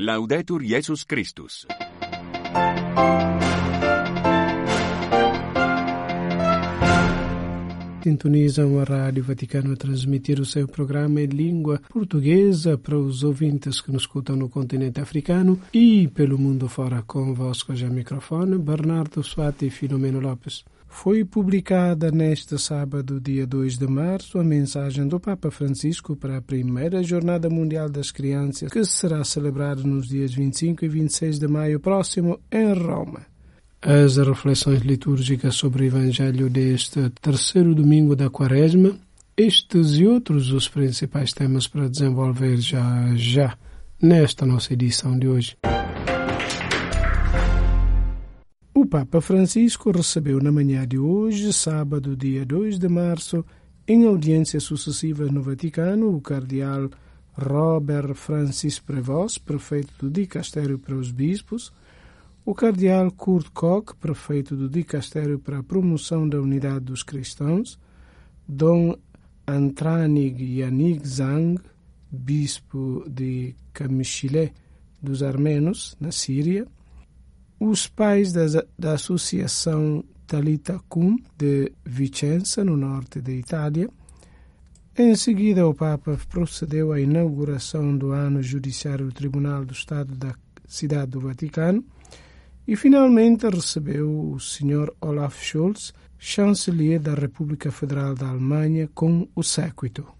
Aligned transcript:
Laudetur 0.00 0.62
Jesus 0.62 1.02
Christus. 1.02 1.66
Sintonizam 8.04 8.78
a 8.78 8.84
Rádio 8.84 9.24
Vaticano 9.24 9.72
a 9.72 9.76
transmitir 9.76 10.38
o 10.38 10.44
seu 10.44 10.68
programa 10.68 11.20
em 11.20 11.26
língua 11.26 11.80
portuguesa 11.88 12.78
para 12.78 12.96
os 12.96 13.24
ouvintes 13.24 13.80
que 13.80 13.90
nos 13.90 14.02
escutam 14.02 14.36
no 14.36 14.48
continente 14.48 15.00
africano 15.00 15.58
e 15.74 16.06
pelo 16.06 16.38
mundo 16.38 16.68
fora. 16.68 17.02
Convosco 17.02 17.74
já 17.74 17.88
microfone, 17.88 18.56
Bernardo 18.56 19.20
Suati 19.24 19.66
e 19.66 19.70
Filomeno 19.70 20.20
Lopes. 20.20 20.64
Foi 20.88 21.24
publicada 21.24 22.10
neste 22.10 22.58
sábado, 22.58 23.20
dia 23.20 23.46
2 23.46 23.78
de 23.78 23.86
março, 23.86 24.38
a 24.38 24.42
mensagem 24.42 25.06
do 25.06 25.20
Papa 25.20 25.50
Francisco 25.50 26.16
para 26.16 26.38
a 26.38 26.42
primeira 26.42 27.02
Jornada 27.02 27.48
Mundial 27.48 27.88
das 27.88 28.10
Crianças, 28.10 28.72
que 28.72 28.84
será 28.84 29.22
celebrada 29.22 29.82
nos 29.82 30.08
dias 30.08 30.32
25 30.32 30.84
e 30.84 30.88
26 30.88 31.38
de 31.38 31.46
maio 31.46 31.78
próximo 31.78 32.40
em 32.50 32.72
Roma. 32.72 33.20
As 33.80 34.16
reflexões 34.16 34.80
litúrgicas 34.80 35.54
sobre 35.54 35.84
o 35.84 35.86
Evangelho 35.86 36.50
deste 36.50 37.10
terceiro 37.22 37.74
domingo 37.74 38.16
da 38.16 38.28
Quaresma, 38.28 38.98
estes 39.36 39.98
e 39.98 40.06
outros 40.06 40.50
os 40.50 40.68
principais 40.68 41.32
temas 41.32 41.68
para 41.68 41.88
desenvolver 41.88 42.56
já 42.56 43.14
já 43.14 43.56
nesta 44.02 44.44
nossa 44.44 44.72
edição 44.72 45.16
de 45.16 45.28
hoje. 45.28 45.56
Papa 48.88 49.20
Francisco 49.20 49.90
recebeu 49.90 50.40
na 50.40 50.50
manhã 50.50 50.88
de 50.88 50.98
hoje, 50.98 51.52
sábado, 51.52 52.16
dia 52.16 52.46
2 52.46 52.78
de 52.78 52.88
março, 52.88 53.44
em 53.86 54.06
audiências 54.06 54.62
sucessivas 54.62 55.30
no 55.30 55.42
Vaticano, 55.42 56.16
o 56.16 56.22
cardeal 56.22 56.88
Robert 57.34 58.14
Francis 58.14 58.78
Prevost, 58.78 59.40
prefeito 59.40 59.92
do 59.98 60.10
Dicastério 60.10 60.78
para 60.78 60.94
os 60.94 61.12
Bispos, 61.12 61.70
o 62.46 62.54
cardeal 62.54 63.10
Kurt 63.10 63.50
Koch, 63.52 63.94
prefeito 64.00 64.56
do 64.56 64.70
Dicastério 64.70 65.38
para 65.38 65.58
a 65.58 65.62
Promoção 65.62 66.26
da 66.26 66.40
Unidade 66.40 66.86
dos 66.86 67.02
Cristãos, 67.02 67.78
Dom 68.48 68.96
Antranig 69.46 70.60
Yanig 70.60 71.06
Zang, 71.06 71.60
bispo 72.10 73.04
de 73.06 73.54
Kamishile 73.70 74.50
dos 75.02 75.22
Armenos, 75.22 75.94
na 76.00 76.10
Síria, 76.10 76.66
os 77.58 77.86
pais 77.86 78.32
da, 78.32 78.44
da 78.78 78.92
Associação 78.92 80.04
Talita 80.26 80.80
Cum 80.88 81.16
de 81.36 81.72
Vicenza, 81.84 82.64
no 82.64 82.76
norte 82.76 83.20
da 83.20 83.32
Itália. 83.32 83.88
Em 84.96 85.14
seguida, 85.14 85.66
o 85.66 85.74
Papa 85.74 86.18
procedeu 86.28 86.92
à 86.92 87.00
inauguração 87.00 87.96
do 87.96 88.10
ano 88.10 88.42
judiciário 88.42 89.06
do 89.06 89.12
Tribunal 89.12 89.64
do 89.64 89.72
Estado 89.72 90.14
da 90.14 90.34
Cidade 90.66 91.12
do 91.12 91.20
Vaticano 91.20 91.84
e, 92.66 92.76
finalmente, 92.76 93.48
recebeu 93.48 94.32
o 94.32 94.38
Sr. 94.38 94.92
Olaf 95.00 95.40
Scholz, 95.42 95.94
chanceler 96.18 97.00
da 97.00 97.14
República 97.14 97.70
Federal 97.70 98.14
da 98.14 98.28
Alemanha, 98.28 98.88
com 98.92 99.28
o 99.34 99.42
séquito. 99.42 100.17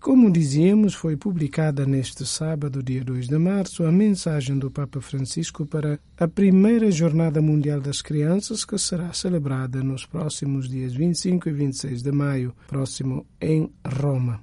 Como 0.00 0.30
dizíamos, 0.30 0.94
foi 0.94 1.16
publicada 1.16 1.84
neste 1.84 2.24
sábado, 2.24 2.82
dia 2.82 3.04
2 3.04 3.26
de 3.26 3.36
março, 3.36 3.84
a 3.84 3.90
mensagem 3.90 4.56
do 4.56 4.70
Papa 4.70 5.00
Francisco 5.00 5.66
para 5.66 5.98
a 6.16 6.28
primeira 6.28 6.88
Jornada 6.90 7.42
Mundial 7.42 7.80
das 7.80 8.00
Crianças, 8.00 8.64
que 8.64 8.78
será 8.78 9.12
celebrada 9.12 9.82
nos 9.82 10.06
próximos 10.06 10.68
dias 10.68 10.94
25 10.94 11.48
e 11.48 11.52
26 11.52 12.02
de 12.02 12.12
maio, 12.12 12.54
próximo 12.68 13.26
em 13.40 13.72
Roma. 13.84 14.40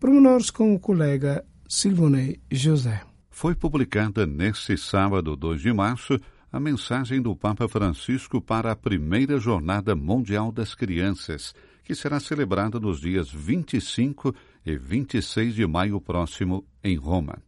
Promenores 0.00 0.50
com 0.50 0.74
o 0.74 0.80
colega 0.80 1.44
Silvonei 1.68 2.40
José. 2.50 3.00
Foi 3.30 3.54
publicada 3.54 4.26
neste 4.26 4.76
sábado, 4.76 5.36
2 5.36 5.60
de 5.60 5.72
março, 5.72 6.18
a 6.50 6.58
mensagem 6.58 7.22
do 7.22 7.36
Papa 7.36 7.68
Francisco 7.68 8.40
para 8.40 8.72
a 8.72 8.76
primeira 8.76 9.38
Jornada 9.38 9.94
Mundial 9.94 10.50
das 10.50 10.74
Crianças, 10.74 11.54
que 11.84 11.94
será 11.94 12.18
celebrada 12.20 12.80
nos 12.80 13.00
dias 13.00 13.30
25 13.30 14.34
e 14.68 14.76
26 14.76 15.54
de 15.54 15.66
maio 15.66 15.98
próximo 15.98 16.62
em 16.84 16.94
Roma. 16.94 17.42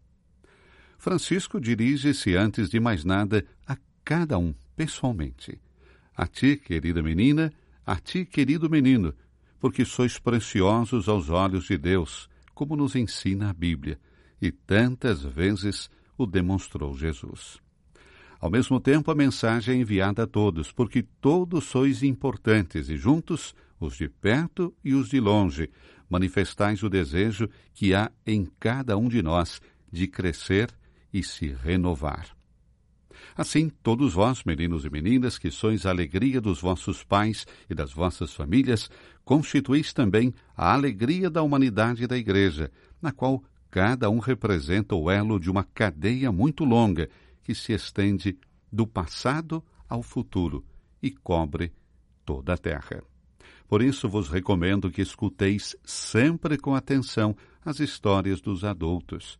Francisco 0.97 1.60
dirige-se, 1.60 2.34
antes 2.34 2.70
de 2.70 2.81
mais 2.81 3.04
nada, 3.04 3.44
a 3.66 3.76
cada 4.03 4.38
um 4.38 4.54
pessoalmente. 4.75 5.60
A 6.16 6.26
ti, 6.26 6.56
querida 6.56 7.03
menina, 7.03 7.53
a 7.84 7.97
ti, 7.97 8.25
querido 8.25 8.70
menino, 8.70 9.14
porque 9.58 9.84
sois 9.84 10.19
preciosos 10.19 11.08
aos 11.08 11.28
olhos 11.28 11.66
de 11.66 11.76
Deus, 11.76 12.28
como 12.54 12.75
nos 12.75 12.97
ensina 12.97 13.50
a 13.50 13.52
Bíblia, 13.52 13.98
e 14.41 14.50
tantas 14.50 15.22
vezes 15.22 15.91
o 16.16 16.26
demonstrou 16.26 16.97
Jesus. 16.97 17.58
Ao 18.41 18.50
mesmo 18.50 18.81
tempo, 18.81 19.10
a 19.10 19.14
mensagem 19.14 19.76
é 19.76 19.81
enviada 19.82 20.22
a 20.22 20.26
todos, 20.26 20.72
porque 20.72 21.02
todos 21.20 21.64
sois 21.64 22.02
importantes 22.02 22.88
e 22.88 22.97
juntos, 22.97 23.54
os 23.80 23.96
de 23.96 24.08
perto 24.08 24.74
e 24.84 24.94
os 24.94 25.08
de 25.08 25.18
longe, 25.18 25.70
manifestais 26.08 26.82
o 26.82 26.91
desejo 26.91 27.48
que 27.72 27.94
há 27.94 28.12
em 28.26 28.46
cada 28.60 28.96
um 28.96 29.08
de 29.08 29.22
nós 29.22 29.60
de 29.91 30.06
crescer 30.06 30.70
e 31.12 31.22
se 31.22 31.48
renovar. 31.48 32.36
Assim, 33.36 33.70
todos 33.82 34.14
vós, 34.14 34.44
meninos 34.44 34.84
e 34.84 34.90
meninas, 34.90 35.38
que 35.38 35.50
sois 35.50 35.86
a 35.86 35.90
alegria 35.90 36.40
dos 36.40 36.60
vossos 36.60 37.02
pais 37.02 37.46
e 37.69 37.74
das 37.74 37.92
vossas 37.92 38.34
famílias, 38.34 38.90
constituís 39.24 39.92
também 39.92 40.34
a 40.56 40.72
alegria 40.72 41.30
da 41.30 41.42
humanidade 41.42 42.04
e 42.04 42.06
da 42.06 42.16
Igreja, 42.16 42.70
na 43.00 43.12
qual 43.12 43.42
cada 43.70 44.10
um 44.10 44.19
representa 44.19 44.94
o 44.94 45.10
elo 45.10 45.38
de 45.38 45.50
uma 45.50 45.64
cadeia 45.64 46.32
muito 46.32 46.64
longa 46.64 47.08
que 47.42 47.54
se 47.54 47.72
estende 47.72 48.38
do 48.72 48.86
passado 48.86 49.62
ao 49.88 50.02
futuro 50.02 50.64
e 51.02 51.10
cobre 51.10 51.72
toda 52.24 52.54
a 52.54 52.58
terra. 52.58 53.09
Por 53.70 53.82
isso 53.82 54.08
vos 54.08 54.28
recomendo 54.28 54.91
que 54.91 55.00
escuteis 55.00 55.76
sempre 55.84 56.58
com 56.58 56.75
atenção 56.75 57.36
as 57.64 57.78
histórias 57.78 58.41
dos 58.41 58.64
adultos, 58.64 59.38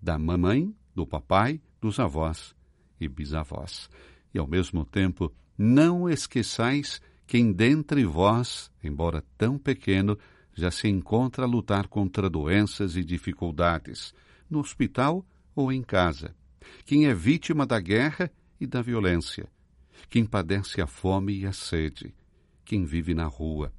da 0.00 0.18
mamãe, 0.18 0.74
do 0.94 1.06
papai, 1.06 1.60
dos 1.78 2.00
avós 2.00 2.54
e 2.98 3.06
bisavós. 3.06 3.90
E 4.32 4.38
ao 4.38 4.46
mesmo 4.46 4.82
tempo, 4.82 5.30
não 5.58 6.08
esqueçais 6.08 7.02
quem 7.26 7.52
dentre 7.52 8.02
vós, 8.02 8.72
embora 8.82 9.22
tão 9.36 9.58
pequeno, 9.58 10.18
já 10.54 10.70
se 10.70 10.88
encontra 10.88 11.44
a 11.44 11.46
lutar 11.46 11.86
contra 11.86 12.30
doenças 12.30 12.96
e 12.96 13.04
dificuldades, 13.04 14.14
no 14.48 14.60
hospital 14.60 15.22
ou 15.54 15.70
em 15.70 15.82
casa. 15.82 16.34
Quem 16.86 17.08
é 17.08 17.12
vítima 17.12 17.66
da 17.66 17.78
guerra 17.78 18.32
e 18.58 18.66
da 18.66 18.80
violência, 18.80 19.50
quem 20.08 20.24
padece 20.24 20.80
a 20.80 20.86
fome 20.86 21.40
e 21.40 21.46
a 21.46 21.52
sede, 21.52 22.14
quem 22.70 22.84
vive 22.84 23.14
na 23.14 23.24
rua, 23.24 23.72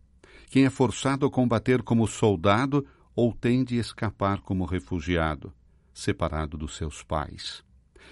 quem 0.49 0.65
é 0.65 0.69
forçado 0.69 1.25
a 1.25 1.31
combater 1.31 1.81
como 1.81 2.05
soldado 2.05 2.85
ou 3.15 3.33
tem 3.33 3.63
de 3.63 3.77
escapar 3.77 4.41
como 4.41 4.65
refugiado, 4.65 5.53
separado 5.93 6.57
dos 6.57 6.75
seus 6.75 7.01
pais, 7.01 7.63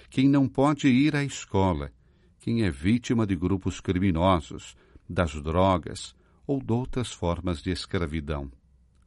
quem 0.09 0.29
não 0.29 0.47
pode 0.47 0.87
ir 0.87 1.17
à 1.17 1.21
escola, 1.25 1.91
quem 2.39 2.63
é 2.63 2.71
vítima 2.71 3.27
de 3.27 3.35
grupos 3.35 3.81
criminosos, 3.81 4.77
das 5.09 5.33
drogas 5.41 6.15
ou 6.47 6.63
de 6.63 6.71
outras 6.71 7.11
formas 7.11 7.61
de 7.61 7.71
escravidão, 7.71 8.49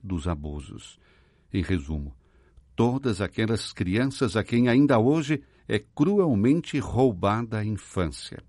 dos 0.02 0.28
abusos. 0.28 1.00
Em 1.50 1.62
resumo, 1.62 2.14
todas 2.76 3.22
aquelas 3.22 3.72
crianças 3.72 4.36
a 4.36 4.44
quem 4.44 4.68
ainda 4.68 4.98
hoje 4.98 5.42
é 5.66 5.78
cruelmente 5.78 6.78
roubada 6.78 7.60
a 7.60 7.64
infância. 7.64 8.44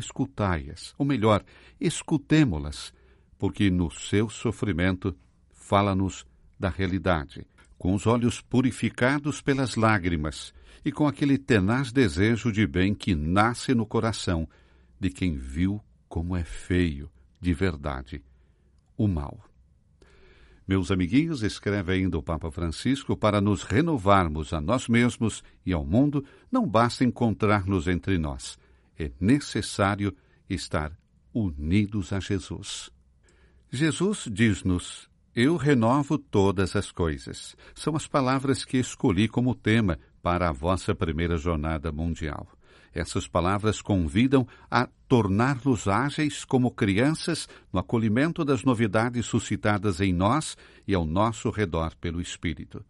Escutai-as, 0.00 0.94
ou 0.96 1.04
melhor, 1.04 1.44
escutemo-las, 1.78 2.92
porque 3.38 3.70
no 3.70 3.90
seu 3.90 4.30
sofrimento 4.30 5.14
fala-nos 5.52 6.26
da 6.58 6.70
realidade, 6.70 7.46
com 7.76 7.94
os 7.94 8.06
olhos 8.06 8.40
purificados 8.40 9.42
pelas 9.42 9.76
lágrimas 9.76 10.54
e 10.82 10.90
com 10.90 11.06
aquele 11.06 11.36
tenaz 11.36 11.92
desejo 11.92 12.50
de 12.50 12.66
bem 12.66 12.94
que 12.94 13.14
nasce 13.14 13.74
no 13.74 13.84
coração 13.84 14.48
de 14.98 15.10
quem 15.10 15.36
viu 15.36 15.80
como 16.08 16.34
é 16.34 16.44
feio, 16.44 17.10
de 17.38 17.52
verdade, 17.52 18.22
o 18.96 19.06
mal. 19.06 19.38
Meus 20.66 20.90
amiguinhos, 20.90 21.42
escreve 21.42 21.92
ainda 21.92 22.16
o 22.16 22.22
Papa 22.22 22.50
Francisco, 22.50 23.16
para 23.16 23.40
nos 23.40 23.64
renovarmos 23.64 24.52
a 24.52 24.60
nós 24.60 24.88
mesmos 24.88 25.42
e 25.66 25.72
ao 25.72 25.84
mundo, 25.84 26.24
não 26.50 26.66
basta 26.66 27.04
encontrar-nos 27.04 27.86
entre 27.86 28.16
nós. 28.18 28.58
É 29.00 29.10
necessário 29.18 30.14
estar 30.46 30.92
unidos 31.32 32.12
a 32.12 32.20
Jesus. 32.20 32.90
Jesus 33.72 34.28
diz-nos: 34.30 35.08
Eu 35.34 35.56
renovo 35.56 36.18
todas 36.18 36.76
as 36.76 36.92
coisas. 36.92 37.56
São 37.74 37.96
as 37.96 38.06
palavras 38.06 38.62
que 38.62 38.76
escolhi 38.76 39.26
como 39.26 39.54
tema 39.54 39.98
para 40.22 40.50
a 40.50 40.52
vossa 40.52 40.94
primeira 40.94 41.38
jornada 41.38 41.90
mundial. 41.90 42.46
Essas 42.92 43.26
palavras 43.26 43.80
convidam 43.80 44.46
a 44.70 44.86
tornar-nos 45.08 45.88
ágeis 45.88 46.44
como 46.44 46.70
crianças 46.70 47.48
no 47.72 47.80
acolhimento 47.80 48.44
das 48.44 48.64
novidades 48.64 49.24
suscitadas 49.24 50.02
em 50.02 50.12
nós 50.12 50.58
e 50.86 50.94
ao 50.94 51.06
nosso 51.06 51.48
redor 51.48 51.96
pelo 51.96 52.20
Espírito. 52.20 52.84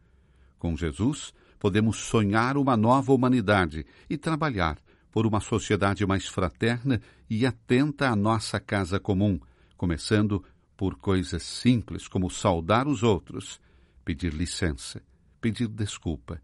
Com 0.59 0.77
Jesus, 0.77 1.33
podemos 1.61 1.99
sonhar 1.99 2.57
uma 2.57 2.77
nova 2.77 3.13
humanidade 3.13 3.87
e 4.09 4.19
trabalhar 4.19 4.77
por 5.11 5.27
uma 5.27 5.41
sociedade 5.41 6.07
mais 6.07 6.27
fraterna 6.27 7.01
e 7.29 7.45
atenta 7.45 8.09
à 8.09 8.17
nossa 8.17 8.61
casa 8.61 9.01
comum, 9.01 9.41
começando 9.77 10.45
por 10.77 10.97
coisas 10.97 11.43
simples 11.43 12.09
como 12.09 12.31
saudar 12.31 12.87
os 12.87 13.03
outros, 13.03 13.61
pedir 14.05 14.33
licença, 14.33 15.03
pedir 15.41 15.69
desculpa, 15.69 16.41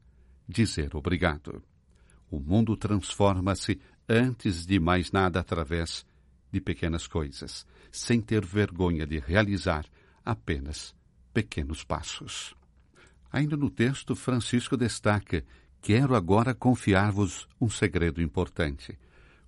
dizer 0.49 0.95
obrigado. 0.95 1.63
O 2.31 2.41
mundo 2.41 2.77
transforma-se 2.77 3.81
antes 4.09 4.67
de 4.67 4.79
mais 4.79 5.13
nada 5.13 5.41
através 5.41 6.05
de 6.51 6.61
pequenas 6.61 7.07
coisas, 7.07 7.67
sem 7.91 8.21
ter 8.21 8.45
vergonha 8.45 9.07
de 9.07 9.19
realizar 9.19 9.87
apenas 10.25 10.95
pequenos 11.33 11.85
passos. 11.85 12.55
Ainda 13.31 13.57
no 13.57 13.71
texto, 13.71 14.15
Francisco 14.15 14.77
destaca: 14.77 15.45
Quero 15.87 16.17
agora 16.17 16.53
confiar-vos 16.53 17.47
um 17.61 17.71
segredo 17.71 18.21
importante. 18.21 18.99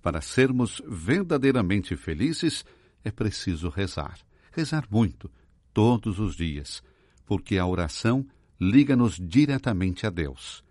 Para 0.01 0.21
sermos 0.21 0.81
verdadeiramente 0.87 1.97
felizes, 1.97 2.65
é 3.03 3.11
preciso 3.11 3.69
rezar. 3.69 4.21
Rezar 4.53 4.87
muito, 4.89 5.29
todos 5.75 6.21
os 6.21 6.37
dias, 6.37 6.81
porque 7.27 7.59
a 7.59 7.67
oração 7.67 8.25
liga-nos 8.61 9.17
diretamente 9.17 10.07
a 10.07 10.11
Deus. 10.11 10.63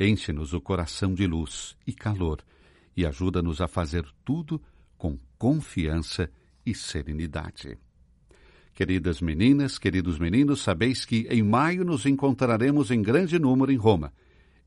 Enche-nos 0.00 0.54
o 0.54 0.60
coração 0.62 1.12
de 1.12 1.26
luz 1.26 1.76
e 1.86 1.92
calor 1.92 2.42
e 2.96 3.04
ajuda-nos 3.04 3.60
a 3.60 3.68
fazer 3.68 4.06
tudo 4.24 4.58
com 4.96 5.18
confiança 5.36 6.30
e 6.64 6.74
serenidade. 6.74 7.76
Queridas 8.72 9.20
meninas, 9.20 9.76
queridos 9.76 10.18
meninos, 10.18 10.62
sabeis 10.62 11.04
que 11.04 11.26
em 11.28 11.42
maio 11.42 11.84
nos 11.84 12.06
encontraremos 12.06 12.90
em 12.90 13.02
grande 13.02 13.38
número 13.38 13.70
em 13.70 13.76
Roma. 13.76 14.14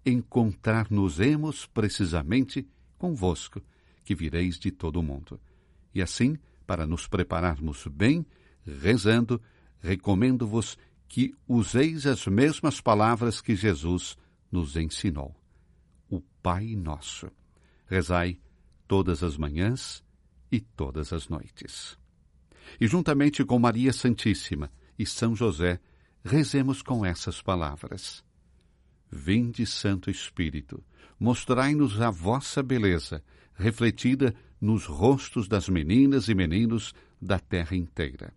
Encontrar-nos-emos 0.06 1.66
precisamente 1.66 2.68
convosco, 2.98 3.62
que 4.04 4.14
vireis 4.14 4.60
de 4.60 4.72
todo 4.72 4.98
o 4.98 5.04
mundo. 5.04 5.40
E 5.94 6.02
assim, 6.02 6.38
para 6.66 6.86
nos 6.86 7.08
prepararmos 7.08 7.88
bem, 7.88 8.26
rezando, 8.66 9.42
recomendo-vos 9.80 10.78
que 11.08 11.34
useis 11.48 12.06
as 12.06 12.26
mesmas 12.26 12.82
palavras 12.82 13.42
que 13.42 13.56
Jesus 13.56 14.18
nos 14.52 14.76
ensinou. 14.76 15.36
O 16.10 16.22
Pai 16.42 16.76
Nosso. 16.76 17.30
Rezai 17.86 18.40
todas 18.88 19.24
as 19.24 19.38
manhãs 19.38 20.04
e 20.52 20.60
todas 20.60 21.14
as 21.14 21.28
noites. 21.28 21.98
E 22.80 22.88
juntamente 22.88 23.44
com 23.44 23.60
Maria 23.60 23.94
Santíssima 23.94 24.72
e 24.98 25.06
São 25.06 25.36
José, 25.36 25.80
rezemos 26.24 26.82
com 26.82 27.06
essas 27.06 27.42
palavras. 27.42 28.24
Vinde, 29.13 29.63
Santo 29.65 30.10
Espírito, 30.10 30.83
mostrai-nos 31.19 32.01
a 32.01 32.10
vossa 32.10 32.63
beleza, 32.63 33.24
refletida 33.54 34.33
nos 34.60 34.86
rostos 34.86 35.48
das 35.48 35.69
meninas 35.69 36.27
e 36.27 36.33
meninos 36.33 36.95
da 37.21 37.38
terra 37.38 37.75
inteira. 37.75 38.33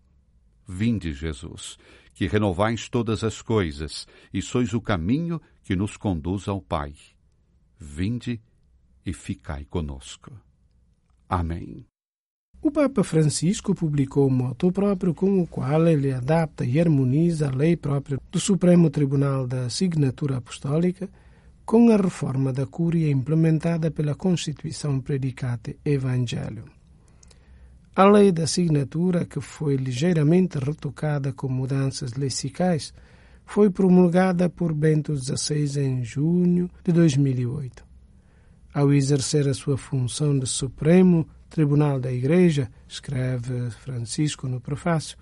Vinde, 0.67 1.13
Jesus, 1.13 1.79
que 2.13 2.27
renovais 2.27 2.89
todas 2.89 3.23
as 3.23 3.41
coisas 3.41 4.07
e 4.31 4.41
sois 4.41 4.73
o 4.73 4.79
caminho 4.79 5.41
que 5.63 5.75
nos 5.75 5.97
conduz 5.97 6.47
ao 6.47 6.61
Pai. 6.61 6.93
Vinde 7.79 8.39
e 9.03 9.13
ficai 9.13 9.65
conosco. 9.65 10.31
Amém. 11.27 11.87
O 12.61 12.71
Papa 12.71 13.03
Francisco 13.03 13.75
publicou 13.75 14.27
um 14.27 14.31
moto 14.31 14.71
próprio 14.71 15.13
com 15.13 15.41
o 15.41 15.47
qual 15.47 15.87
ele 15.87 16.11
adapta 16.11 16.65
e 16.65 16.79
harmoniza 16.79 17.47
a 17.47 17.55
lei 17.55 17.77
própria 17.77 18.19
do 18.31 18.39
Supremo 18.39 18.89
Tribunal 18.89 19.47
da 19.47 19.69
Signatura 19.69 20.37
Apostólica 20.37 21.07
com 21.65 21.89
a 21.91 21.97
reforma 21.97 22.51
da 22.51 22.65
Cúria 22.65 23.11
implementada 23.11 23.91
pela 23.91 24.15
Constituição 24.15 24.99
Predicate 24.99 25.77
Evangelho. 25.85 26.65
A 27.95 28.05
lei 28.05 28.31
da 28.31 28.47
signatura, 28.47 29.25
que 29.25 29.41
foi 29.41 29.75
ligeiramente 29.75 30.57
retocada 30.59 31.33
com 31.33 31.49
mudanças 31.49 32.13
lexicais, 32.13 32.93
foi 33.45 33.69
promulgada 33.69 34.49
por 34.49 34.73
Bento 34.73 35.15
XVI 35.15 35.81
em 35.81 36.03
junho 36.03 36.69
de 36.83 36.91
2008. 36.91 37.85
Ao 38.73 38.93
exercer 38.93 39.47
a 39.47 39.53
sua 39.53 39.77
função 39.77 40.37
de 40.37 40.45
Supremo 40.45 41.27
Tribunal 41.49 41.99
da 41.99 42.11
Igreja, 42.11 42.69
escreve 42.87 43.71
Francisco 43.71 44.47
no 44.47 44.59
prefácio, 44.59 45.17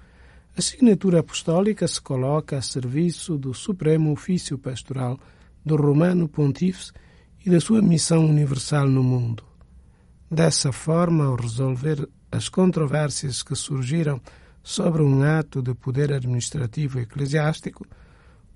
a 0.57 0.61
signatura 0.61 1.19
apostólica 1.19 1.85
se 1.87 2.01
coloca 2.01 2.57
a 2.57 2.61
serviço 2.61 3.37
do 3.37 3.53
Supremo 3.53 4.11
Ofício 4.11 4.57
Pastoral 4.57 5.19
do 5.65 5.75
Romano 5.75 6.29
Pontífice 6.29 6.93
e 7.45 7.49
da 7.49 7.59
sua 7.59 7.81
missão 7.81 8.25
universal 8.25 8.87
no 8.87 9.03
mundo. 9.03 9.43
Dessa 10.31 10.71
forma, 10.71 11.25
ao 11.25 11.35
resolver 11.35 12.07
as 12.31 12.47
controvérsias 12.47 13.43
que 13.43 13.55
surgiram 13.55 14.21
sobre 14.63 15.03
um 15.03 15.23
ato 15.23 15.61
de 15.61 15.73
poder 15.73 16.13
administrativo 16.13 16.99
eclesiástico, 16.99 17.85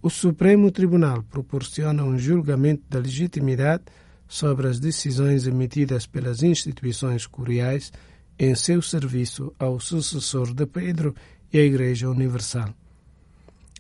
o 0.02 0.10
Supremo 0.10 0.72
Tribunal 0.72 1.24
proporciona 1.24 2.04
um 2.04 2.18
julgamento 2.18 2.84
da 2.90 3.00
legitimidade 3.00 3.84
sobre 4.30 4.68
as 4.68 4.80
decisões 4.80 5.48
emitidas 5.48 6.06
pelas 6.06 6.44
instituições 6.44 7.26
curiais 7.26 7.92
em 8.38 8.54
seu 8.54 8.80
serviço 8.80 9.52
ao 9.58 9.80
sucessor 9.80 10.54
de 10.54 10.68
Pedro 10.68 11.16
e 11.52 11.58
à 11.58 11.64
Igreja 11.64 12.08
Universal. 12.08 12.70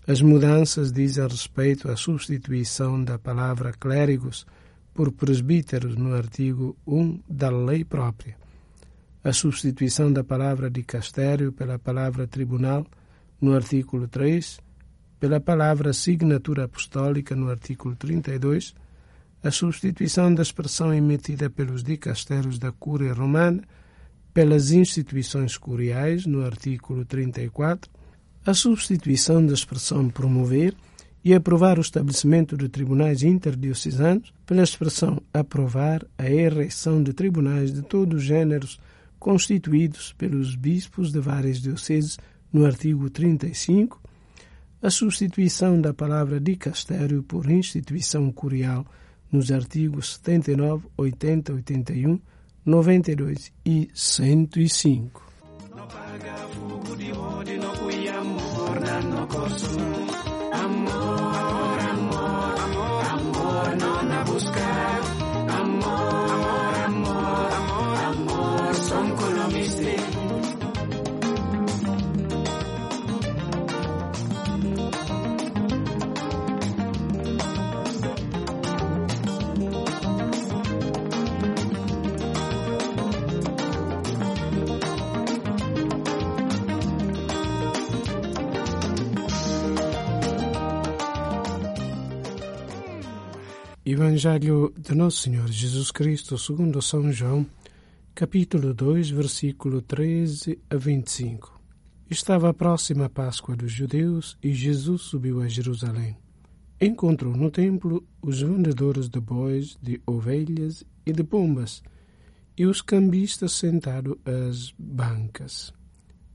As 0.07 0.24
mudanças 0.24 0.92
dizem 0.92 1.28
respeito 1.28 1.90
à 1.90 1.96
substituição 1.96 3.01
da 3.01 3.19
palavra 3.19 3.72
clérigos 3.72 4.46
por 4.92 5.12
presbíteros 5.12 5.96
no 5.96 6.16
artigo 6.16 6.75
1 6.86 7.22
da 7.30 7.52
lei 7.52 7.86
própria, 7.86 8.36
a 9.24 9.31
substituição 9.31 10.12
da 10.12 10.24
palavra 10.24 10.68
dicastério 10.68 11.52
pela 11.52 11.78
palavra 11.78 12.25
tribunal 12.25 12.88
no 13.40 13.54
artículo 13.54 14.07
3, 14.07 14.60
pela 15.19 15.40
palavra 15.40 15.94
signatura 15.94 16.63
apostólica 16.63 17.36
no 17.36 17.52
artículo 17.52 17.95
32, 17.95 18.74
a 19.44 19.52
substituição 19.52 20.34
da 20.34 20.42
expressão 20.42 20.94
emitida 20.94 21.50
pelos 21.50 21.84
dicastérios 21.84 22.60
da 22.60 22.72
Cúria 22.72 23.14
Romana 23.14 23.64
pelas 24.34 24.72
instituições 24.72 25.58
curiais, 25.58 26.26
no 26.26 26.46
artículo 26.46 27.04
34, 27.04 27.90
a 28.46 28.54
substituição 28.54 29.46
da 29.46 29.54
expressão 29.54 30.10
promover 30.10 30.76
e 31.24 31.34
aprovar 31.34 31.78
o 31.78 31.82
estabelecimento 31.82 32.56
de 32.56 32.70
tribunais 32.70 33.24
interdiocesanos 33.24 34.34
pela 34.46 34.64
expressão 34.64 35.22
aprovar 35.34 36.06
a 36.18 36.30
ereção 36.30 37.04
de 37.04 37.14
tribunais 37.14 37.74
de 37.74 37.81
todos 37.81 38.19
os 38.19 38.24
géneros 38.24 38.80
constituídos 39.19 40.14
pelos 40.14 40.56
bispos 40.56 41.12
de 41.12 41.19
várias 41.19 41.60
dioceses, 41.62 42.18
no 42.52 42.66
artigo 42.66 43.10
35, 43.10 44.02
a 44.81 44.90
substituição 44.90 45.80
da 45.81 45.94
palavra 45.94 46.40
dicastério 46.40 47.22
por 47.22 47.50
instituição 47.52 48.31
curial 48.31 48.86
nos 49.31 49.52
artigos 49.52 50.16
79, 50.16 50.88
80, 50.98 51.54
81, 51.54 52.19
92 52.66 53.52
e 53.66 53.90
105. 53.94 55.30
Amor, 60.52 61.80
amor, 61.80 62.59
amor, 62.59 63.06
amor, 63.06 64.06
não 64.06 64.24
buscar. 64.26 64.99
Evangelho 93.92 94.72
de 94.78 94.94
Nosso 94.94 95.18
Senhor 95.18 95.48
Jesus 95.48 95.90
Cristo, 95.90 96.38
segundo 96.38 96.80
São 96.80 97.12
João, 97.12 97.44
capítulo 98.14 98.72
2, 98.72 99.10
versículo 99.10 99.81
13 99.81 100.60
a 100.69 100.76
25. 100.76 101.60
Estava 102.08 102.54
próxima 102.54 103.06
a 103.06 103.10
Páscoa 103.10 103.56
dos 103.56 103.72
judeus 103.72 104.38
e 104.44 104.54
Jesus 104.54 105.02
subiu 105.02 105.42
a 105.42 105.48
Jerusalém. 105.48 106.16
Encontrou 106.80 107.36
no 107.36 107.50
templo 107.50 108.08
os 108.22 108.44
vendedores 108.44 109.10
de 109.10 109.19
bois, 109.19 109.76
de 109.81 110.00
ovelhas 110.06 110.84
e 111.04 111.12
de 111.12 111.24
pombas 111.24 111.81
e 112.56 112.68
os 112.68 112.84
cambistas 112.84 113.54
sentados 113.54 114.18
às 114.24 114.72
bancas. 114.78 115.74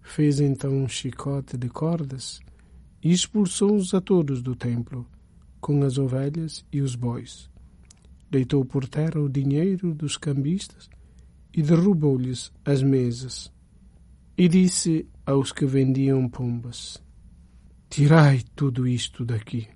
Fez 0.02 0.40
então 0.40 0.72
um 0.72 0.88
chicote 0.88 1.56
de 1.56 1.68
cordas 1.68 2.40
e 3.00 3.12
expulsou-os 3.12 3.94
a 3.94 4.00
todos 4.00 4.42
do 4.42 4.56
templo 4.56 5.06
com 5.64 5.82
as 5.82 5.96
ovelhas 5.96 6.62
e 6.70 6.82
os 6.82 6.94
bois. 6.94 7.48
Deitou 8.30 8.66
por 8.66 8.86
terra 8.86 9.18
o 9.18 9.30
dinheiro 9.30 9.94
dos 9.94 10.18
cambistas 10.18 10.90
e 11.54 11.62
derrubou-lhes 11.62 12.52
as 12.66 12.82
mesas. 12.82 13.50
E 14.36 14.46
disse 14.46 15.08
aos 15.24 15.52
que 15.52 15.64
vendiam 15.64 16.28
pombas: 16.28 17.02
Tirai 17.88 18.42
tudo 18.54 18.86
isto 18.86 19.24
daqui. 19.24 19.66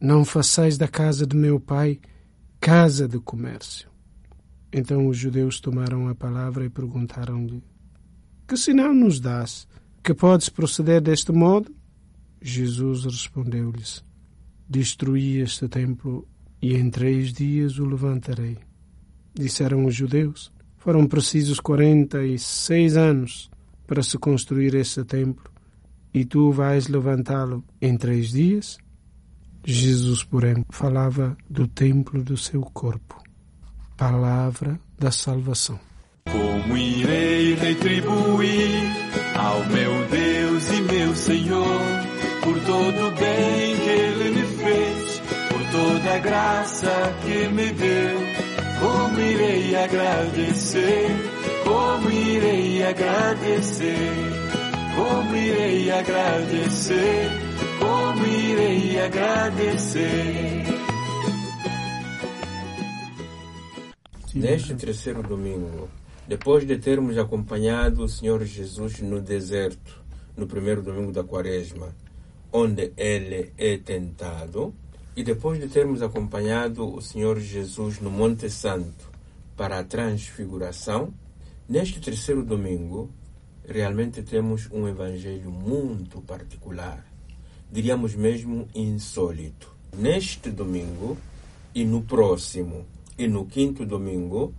Não 0.00 0.24
façais 0.24 0.78
da 0.78 0.88
casa 0.88 1.26
de 1.26 1.36
meu 1.36 1.60
pai 1.60 2.00
casa 2.58 3.06
de 3.06 3.18
comércio. 3.18 3.90
Então 4.72 5.06
os 5.06 5.18
judeus 5.18 5.60
tomaram 5.60 6.08
a 6.08 6.14
palavra 6.14 6.64
e 6.64 6.70
perguntaram-lhe: 6.70 7.62
Que 8.48 8.56
sinal 8.56 8.94
nos 8.94 9.20
dás 9.20 9.68
que 10.02 10.14
podes 10.14 10.48
proceder 10.48 11.02
deste 11.02 11.30
modo? 11.30 11.76
Jesus 12.40 13.04
respondeu-lhes: 13.04 14.02
Destruí 14.68 15.38
este 15.38 15.68
templo 15.68 16.26
e 16.60 16.74
em 16.74 16.90
três 16.90 17.32
dias 17.32 17.78
o 17.78 17.84
levantarei. 17.84 18.58
Disseram 19.34 19.84
os 19.84 19.94
judeus: 19.94 20.52
Foram 20.76 21.06
precisos 21.06 21.60
quarenta 21.60 22.24
e 22.24 22.38
seis 22.38 22.96
anos 22.96 23.50
para 23.86 24.02
se 24.02 24.18
construir 24.18 24.74
este 24.74 25.04
templo, 25.04 25.50
e 26.12 26.24
tu 26.24 26.50
vais 26.50 26.88
levantá-lo 26.88 27.64
em 27.80 27.96
três 27.96 28.30
dias? 28.30 28.78
Jesus, 29.64 30.24
porém, 30.24 30.64
falava 30.70 31.36
do 31.48 31.66
templo 31.66 32.22
do 32.22 32.36
seu 32.36 32.62
corpo. 32.62 33.22
Palavra 33.96 34.78
da 34.98 35.10
salvação. 35.10 35.78
Como 36.30 36.76
irei 36.76 37.54
retribuir 37.54 38.82
ao 39.36 39.64
meu 39.66 40.08
Deus 40.08 40.68
e 40.70 40.80
meu 40.82 41.14
Senhor 41.14 41.80
por 42.42 42.60
todo 42.60 43.08
o 43.08 43.10
bem 43.12 43.85
toda 45.76 46.14
a 46.14 46.18
graça 46.18 47.14
que 47.22 47.48
me 47.48 47.70
deu? 47.72 48.18
Como 48.80 49.20
irei 49.20 49.76
agradecer? 49.76 51.10
Como 51.64 52.10
irei 52.10 52.82
agradecer? 52.82 54.12
Como 54.96 55.36
irei 55.36 55.90
agradecer? 55.90 57.46
como 57.78 58.26
irei 58.26 58.98
agradecer. 58.98 60.64
Neste 64.34 64.74
terceiro 64.74 65.22
domingo, 65.22 65.88
depois 66.26 66.66
de 66.66 66.76
termos 66.76 67.16
acompanhado 67.16 68.04
o 68.04 68.08
Senhor 68.08 68.44
Jesus 68.44 69.00
no 69.00 69.20
deserto, 69.20 70.02
no 70.36 70.46
primeiro 70.46 70.82
domingo 70.82 71.12
da 71.12 71.24
quaresma, 71.24 71.94
onde 72.52 72.92
ele 72.96 73.52
é 73.56 73.78
tentado, 73.78 74.74
e 75.16 75.24
depois 75.24 75.58
de 75.58 75.66
termos 75.66 76.02
acompanhado 76.02 76.94
o 76.94 77.00
Senhor 77.00 77.40
Jesus 77.40 77.98
no 77.98 78.10
Monte 78.10 78.48
Santo 78.50 79.10
para 79.56 79.78
a 79.78 79.84
transfiguração, 79.84 81.12
neste 81.68 81.98
terceiro 81.98 82.44
domingo, 82.44 83.10
realmente 83.66 84.22
temos 84.22 84.68
um 84.70 84.86
evangelho 84.86 85.50
muito 85.50 86.20
particular 86.20 87.04
diríamos 87.70 88.14
mesmo 88.14 88.68
insólito. 88.74 89.74
Neste 89.96 90.50
domingo 90.50 91.16
e 91.74 91.84
no 91.84 92.02
próximo 92.02 92.86
e 93.18 93.26
no 93.26 93.46
quinto 93.46 93.84
domingo, 93.84 94.54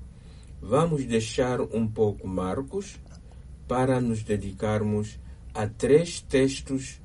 vamos 0.61 1.05
deixar 1.05 1.61
um 1.61 1.87
pouco 1.87 2.27
Marcos 2.27 2.97
para 3.67 4.01
nos 4.01 4.23
dedicarmos 4.23 5.19
a 5.53 5.67
três 5.67 6.21
textos 6.21 6.99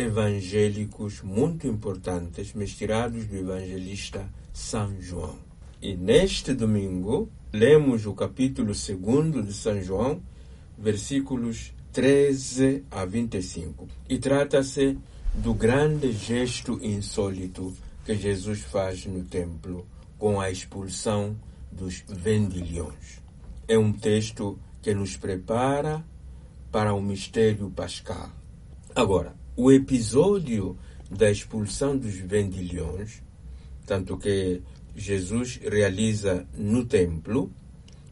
evangélicos 0.00 1.20
muito 1.22 1.66
importantes, 1.66 2.54
misturados 2.54 3.26
do 3.26 3.36
evangelista 3.36 4.26
São 4.52 5.00
João. 5.00 5.38
E 5.82 5.94
neste 5.94 6.54
domingo, 6.54 7.30
lemos 7.52 8.06
o 8.06 8.14
capítulo 8.14 8.72
2 8.72 9.46
de 9.46 9.52
São 9.52 9.82
João, 9.82 10.22
versículos 10.78 11.74
13 11.92 12.84
a 12.90 13.04
25. 13.04 13.86
E 14.08 14.18
trata-se 14.18 14.98
do 15.34 15.52
grande 15.52 16.12
gesto 16.12 16.78
insólito 16.82 17.74
que 18.04 18.14
Jesus 18.14 18.60
faz 18.60 19.04
no 19.04 19.24
templo 19.24 19.86
com 20.18 20.40
a 20.40 20.50
expulsão 20.50 21.36
dos 21.70 22.02
vendilhões. 22.08 23.20
É 23.68 23.78
um 23.78 23.92
texto 23.92 24.58
que 24.82 24.94
nos 24.94 25.16
prepara 25.16 26.04
para 26.72 26.94
o 26.94 27.02
mistério 27.02 27.70
pascal. 27.70 28.30
Agora, 28.94 29.39
o 29.62 29.70
episódio 29.70 30.74
da 31.10 31.30
expulsão 31.30 31.94
dos 31.94 32.14
vendilhões, 32.14 33.22
tanto 33.84 34.16
que 34.16 34.62
Jesus 34.96 35.60
realiza 35.62 36.46
no 36.56 36.86
templo 36.86 37.52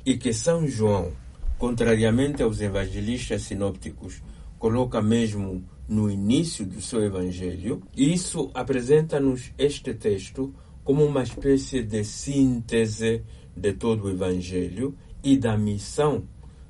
e 0.05 0.19
que 0.19 0.35
São 0.35 0.69
João, 0.69 1.11
contrariamente 1.57 2.43
aos 2.43 2.61
evangelistas 2.61 3.43
sinópticos, 3.45 4.23
coloca 4.59 5.01
mesmo 5.01 5.65
no 5.89 6.11
início 6.11 6.67
do 6.67 6.83
seu 6.83 7.03
evangelho. 7.03 7.83
Isso 7.97 8.51
apresenta-nos 8.53 9.51
este 9.57 9.95
texto 9.95 10.55
como 10.85 11.03
uma 11.03 11.23
espécie 11.23 11.83
de 11.83 12.05
síntese 12.05 13.23
de 13.57 13.73
todo 13.73 14.05
o 14.05 14.11
evangelho 14.11 14.95
e 15.25 15.39
da 15.39 15.57
missão 15.57 16.29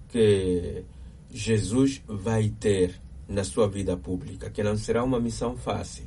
que 0.08 0.84
Jesus 1.32 2.00
vai 2.06 2.48
ter 2.48 3.07
na 3.28 3.44
sua 3.44 3.68
vida 3.68 3.96
pública, 3.96 4.50
que 4.50 4.62
não 4.62 4.76
será 4.76 5.04
uma 5.04 5.20
missão 5.20 5.56
fácil. 5.56 6.04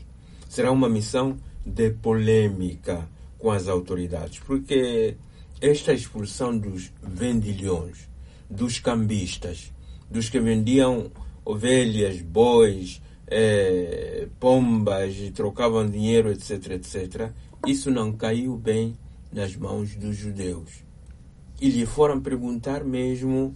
Será 0.49 0.71
uma 0.71 0.89
missão 0.89 1.37
de 1.65 1.91
polêmica 1.91 3.07
com 3.37 3.51
as 3.51 3.67
autoridades, 3.67 4.39
porque 4.39 5.15
esta 5.61 5.93
expulsão 5.93 6.57
dos 6.57 6.91
vendilhões, 7.01 8.09
dos 8.49 8.79
cambistas, 8.79 9.71
dos 10.09 10.29
que 10.29 10.39
vendiam 10.39 11.11
ovelhas, 11.45 12.21
bois, 12.21 13.01
é, 13.27 14.27
pombas, 14.39 15.15
trocavam 15.33 15.89
dinheiro, 15.89 16.31
etc, 16.31 16.71
etc. 16.71 17.31
Isso 17.65 17.89
não 17.91 18.11
caiu 18.11 18.57
bem 18.57 18.97
nas 19.31 19.55
mãos 19.55 19.95
dos 19.95 20.17
judeus. 20.17 20.83
E 21.61 21.69
lhe 21.69 21.85
foram 21.85 22.19
perguntar 22.19 22.83
mesmo 22.83 23.53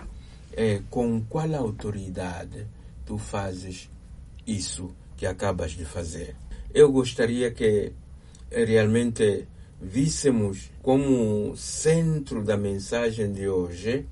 é, 0.53 0.81
com 0.89 1.21
qual 1.21 1.53
autoridade 1.55 2.67
tu 3.05 3.17
fazes 3.17 3.89
isso 4.45 4.91
que 5.15 5.25
acabas 5.25 5.71
de 5.71 5.85
fazer. 5.85 6.35
Eu 6.73 6.91
gostaria 6.91 7.51
que 7.51 7.91
realmente 8.51 9.47
víssemos 9.81 10.71
como 10.81 11.55
centro 11.55 12.43
da 12.43 12.57
mensagem 12.57 13.31
de 13.31 13.47
hoje 13.47 14.05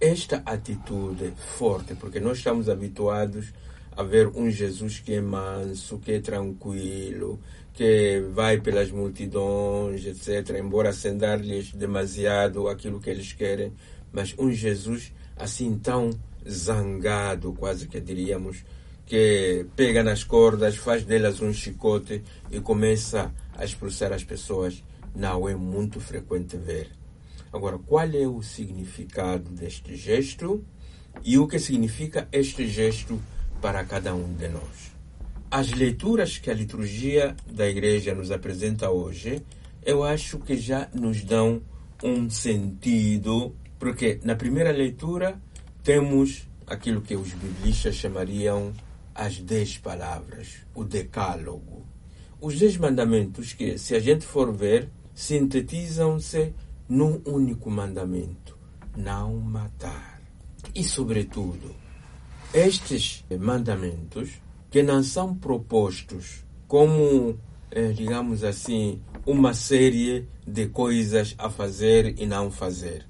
esta 0.00 0.42
atitude 0.46 1.32
forte, 1.58 1.94
porque 1.94 2.20
nós 2.20 2.38
estamos 2.38 2.68
habituados 2.68 3.52
a 3.96 4.02
ver 4.02 4.28
um 4.28 4.50
Jesus 4.50 4.98
que 4.98 5.14
é 5.14 5.20
manso, 5.20 5.98
que 5.98 6.12
é 6.12 6.20
tranquilo, 6.20 7.38
que 7.74 8.20
vai 8.32 8.60
pelas 8.60 8.90
multidões, 8.90 10.06
etc., 10.06 10.56
embora 10.58 10.92
sem 10.92 11.16
dar-lhes 11.16 11.72
demasiado 11.72 12.68
aquilo 12.68 13.00
que 13.00 13.10
eles 13.10 13.32
querem, 13.32 13.72
mas 14.12 14.34
um 14.38 14.50
Jesus 14.50 15.12
assim 15.36 15.78
tão 15.78 16.10
zangado, 16.48 17.52
quase 17.52 17.88
que 17.88 18.00
diríamos, 18.00 18.64
que 19.06 19.66
pega 19.74 20.02
nas 20.02 20.22
cordas, 20.22 20.76
faz 20.76 21.04
delas 21.04 21.40
um 21.40 21.52
chicote 21.52 22.22
e 22.50 22.60
começa 22.60 23.32
a 23.56 23.64
expulsar 23.64 24.12
as 24.12 24.24
pessoas. 24.24 24.84
Não 25.14 25.48
é 25.48 25.54
muito 25.54 26.00
frequente 26.00 26.56
ver. 26.56 26.90
Agora, 27.52 27.78
qual 27.78 28.08
é 28.08 28.28
o 28.28 28.42
significado 28.42 29.50
deste 29.50 29.96
gesto 29.96 30.64
e 31.24 31.36
o 31.38 31.48
que 31.48 31.58
significa 31.58 32.28
este 32.30 32.68
gesto 32.68 33.20
para 33.60 33.84
cada 33.84 34.14
um 34.14 34.32
de 34.34 34.48
nós? 34.48 34.92
As 35.50 35.72
leituras 35.72 36.38
que 36.38 36.48
a 36.48 36.54
liturgia 36.54 37.34
da 37.50 37.68
Igreja 37.68 38.14
nos 38.14 38.30
apresenta 38.30 38.88
hoje, 38.88 39.42
eu 39.84 40.04
acho 40.04 40.38
que 40.38 40.56
já 40.56 40.88
nos 40.94 41.24
dão 41.24 41.60
um 42.04 42.30
sentido, 42.30 43.52
porque 43.76 44.20
na 44.22 44.36
primeira 44.36 44.70
leitura 44.70 45.40
temos 45.82 46.48
aquilo 46.66 47.00
que 47.00 47.16
os 47.16 47.32
biblistas 47.32 47.94
chamariam 47.94 48.72
as 49.14 49.38
dez 49.38 49.76
palavras, 49.76 50.58
o 50.74 50.84
decálogo. 50.84 51.86
Os 52.40 52.58
dez 52.58 52.76
mandamentos 52.76 53.52
que, 53.52 53.76
se 53.78 53.94
a 53.94 54.00
gente 54.00 54.24
for 54.24 54.52
ver, 54.52 54.88
sintetizam-se 55.14 56.54
num 56.88 57.20
único 57.26 57.70
mandamento: 57.70 58.56
não 58.96 59.36
matar. 59.36 60.20
E, 60.74 60.84
sobretudo, 60.84 61.74
estes 62.52 63.24
mandamentos 63.38 64.30
que 64.70 64.82
não 64.82 65.02
são 65.02 65.34
propostos 65.34 66.44
como, 66.68 67.38
eh, 67.70 67.92
digamos 67.92 68.44
assim, 68.44 69.02
uma 69.26 69.52
série 69.54 70.28
de 70.46 70.68
coisas 70.68 71.34
a 71.36 71.50
fazer 71.50 72.20
e 72.20 72.26
não 72.26 72.50
fazer, 72.50 73.06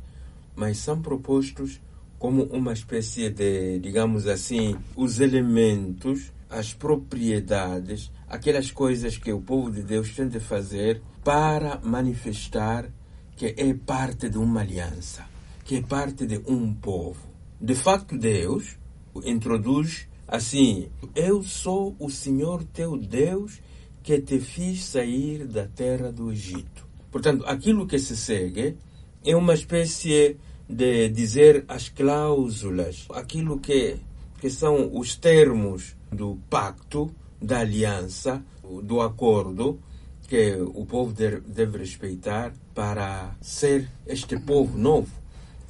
mas 0.57 0.79
são 0.79 1.00
propostos 1.00 1.81
como 2.21 2.45
uma 2.53 2.75
espécie 2.75 3.31
de, 3.31 3.79
digamos 3.79 4.27
assim, 4.27 4.77
os 4.95 5.21
elementos, 5.21 6.31
as 6.50 6.75
propriedades, 6.75 8.12
aquelas 8.29 8.71
coisas 8.71 9.17
que 9.17 9.33
o 9.33 9.41
povo 9.41 9.71
de 9.71 9.83
Deus 9.83 10.15
tem 10.15 10.29
de 10.29 10.39
fazer 10.39 11.00
para 11.25 11.81
manifestar 11.83 12.93
que 13.35 13.55
é 13.57 13.73
parte 13.73 14.29
de 14.29 14.37
uma 14.37 14.61
aliança, 14.61 15.25
que 15.65 15.77
é 15.77 15.83
parte 15.83 16.27
de 16.27 16.37
um 16.47 16.75
povo. 16.75 17.27
De 17.59 17.75
facto, 17.75 18.19
Deus 18.19 18.77
introduz 19.25 20.07
assim: 20.29 20.91
Eu 21.15 21.43
sou 21.43 21.97
o 21.99 22.11
Senhor 22.11 22.62
teu 22.65 22.99
Deus 22.99 23.62
que 24.03 24.21
te 24.21 24.39
fiz 24.39 24.85
sair 24.85 25.47
da 25.47 25.67
terra 25.67 26.12
do 26.12 26.31
Egito. 26.31 26.87
Portanto, 27.11 27.47
aquilo 27.47 27.87
que 27.87 27.99
se 27.99 28.15
segue 28.15 28.77
é 29.25 29.35
uma 29.35 29.55
espécie 29.55 30.37
de 30.71 31.09
dizer 31.09 31.65
as 31.67 31.89
cláusulas, 31.89 33.07
aquilo 33.12 33.59
que, 33.59 33.97
que 34.41 34.49
são 34.49 34.97
os 34.97 35.17
termos 35.17 35.97
do 36.12 36.39
pacto, 36.49 37.11
da 37.43 37.61
aliança, 37.61 38.43
do 38.83 39.00
acordo 39.00 39.81
que 40.29 40.55
o 40.75 40.87
povo 40.87 41.12
deve 41.12 41.79
respeitar 41.79 42.53
para 42.73 43.35
ser 43.41 43.89
este 44.07 44.39
povo 44.39 44.79
novo 44.79 45.11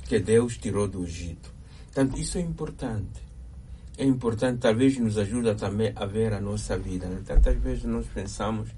que 0.07 0.19
Deus 0.19 0.59
tirou 0.59 0.87
do 0.87 1.03
Egito. 1.05 1.51
Portanto, 1.87 2.21
isso 2.21 2.37
é 2.37 2.43
importante. 2.43 3.23
É 3.97 4.05
importante, 4.05 4.59
talvez 4.59 4.99
nos 4.99 5.17
ajuda 5.17 5.55
também 5.55 5.93
a 5.97 6.05
ver 6.05 6.35
a 6.35 6.41
nossa 6.41 6.77
vida. 6.77 7.07
Né? 7.07 7.23
Tantas 7.25 7.57
vezes 7.57 7.85
nós 7.85 8.07
pensamos 8.07 8.69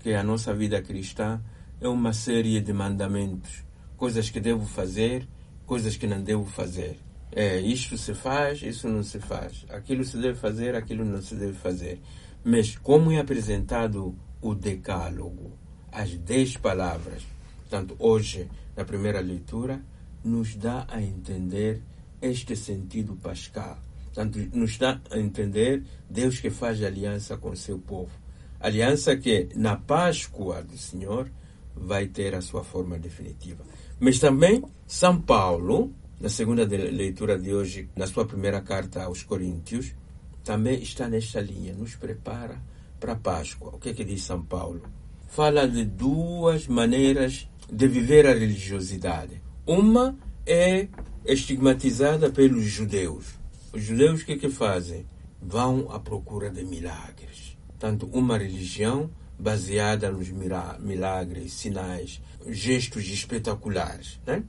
que 0.00 0.14
a 0.14 0.22
nossa 0.22 0.54
vida 0.54 0.80
cristã 0.82 1.40
é 1.80 1.88
uma 1.88 2.12
série 2.12 2.60
de 2.60 2.72
mandamentos, 2.72 3.64
coisas 3.96 4.30
que 4.30 4.38
devo 4.38 4.66
fazer, 4.66 5.26
coisas 5.66 5.96
que 5.96 6.06
não 6.06 6.22
devo 6.22 6.44
fazer. 6.44 6.98
É, 7.32 7.58
isto 7.60 7.98
se 7.98 8.14
faz, 8.14 8.62
isso 8.62 8.88
não 8.88 9.02
se 9.02 9.18
faz. 9.18 9.64
Aquilo 9.68 10.04
se 10.04 10.16
deve 10.16 10.38
fazer, 10.38 10.74
aquilo 10.74 11.04
não 11.04 11.20
se 11.20 11.34
deve 11.34 11.54
fazer. 11.54 12.00
Mas 12.44 12.76
como 12.76 13.10
é 13.10 13.18
apresentado 13.18 14.16
o 14.40 14.54
decálogo, 14.54 15.58
as 15.90 16.14
dez 16.14 16.56
palavras, 16.56 17.22
portanto, 17.60 17.96
hoje, 17.98 18.48
na 18.76 18.84
primeira 18.84 19.20
leitura, 19.20 19.82
nos 20.22 20.54
dá 20.54 20.86
a 20.88 21.02
entender 21.02 21.82
este 22.20 22.54
sentido 22.54 23.16
pascal. 23.16 23.78
Portanto, 24.04 24.38
nos 24.52 24.78
dá 24.78 25.00
a 25.10 25.18
entender 25.18 25.82
Deus 26.08 26.38
que 26.38 26.50
faz 26.50 26.82
aliança 26.82 27.36
com 27.36 27.56
seu 27.56 27.78
povo. 27.78 28.12
Aliança 28.60 29.16
que, 29.16 29.48
na 29.56 29.76
Páscoa 29.76 30.62
do 30.62 30.78
Senhor, 30.78 31.30
vai 31.74 32.06
ter 32.06 32.34
a 32.34 32.40
sua 32.40 32.62
forma 32.62 32.98
definitiva. 32.98 33.64
Mas 34.00 34.18
também 34.18 34.62
São 34.86 35.20
Paulo, 35.20 35.92
na 36.20 36.28
segunda 36.28 36.64
leitura 36.64 37.38
de 37.38 37.52
hoje, 37.52 37.88
na 37.96 38.06
sua 38.06 38.24
primeira 38.24 38.60
carta 38.60 39.04
aos 39.04 39.22
Coríntios, 39.22 39.94
também 40.42 40.82
está 40.82 41.08
nesta 41.08 41.40
linha, 41.40 41.72
nos 41.74 41.96
prepara 41.96 42.60
para 43.00 43.12
a 43.12 43.16
Páscoa. 43.16 43.74
O 43.74 43.78
que 43.78 43.90
é 43.90 43.94
que 43.94 44.04
diz 44.04 44.22
São 44.22 44.42
Paulo? 44.42 44.82
Fala 45.28 45.66
de 45.66 45.84
duas 45.84 46.66
maneiras 46.66 47.48
de 47.72 47.88
viver 47.88 48.26
a 48.26 48.34
religiosidade. 48.34 49.42
Uma 49.66 50.16
é 50.46 50.88
estigmatizada 51.24 52.30
pelos 52.30 52.64
judeus. 52.64 53.26
Os 53.72 53.82
judeus 53.82 54.22
o 54.22 54.26
que, 54.26 54.32
é 54.32 54.38
que 54.38 54.50
fazem? 54.50 55.06
Vão 55.40 55.90
à 55.90 55.98
procura 55.98 56.50
de 56.50 56.64
milagres. 56.64 57.56
Tanto 57.78 58.06
uma 58.06 58.38
religião 58.38 59.10
baseada 59.38 60.10
nos 60.10 60.30
milagres, 60.30 61.52
sinais, 61.52 62.20
gestos 62.48 63.04
espetaculares. 63.08 64.20
Né? 64.26 64.42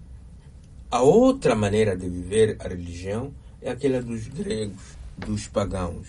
A 0.92 1.02
outra 1.02 1.56
maneira 1.56 1.98
de 1.98 2.08
viver 2.08 2.58
a 2.60 2.68
religião 2.68 3.34
é 3.62 3.72
aquela 3.72 4.02
dos 4.02 4.28
gregos, 4.28 4.98
dos 5.18 5.48
pagãos. 5.48 6.08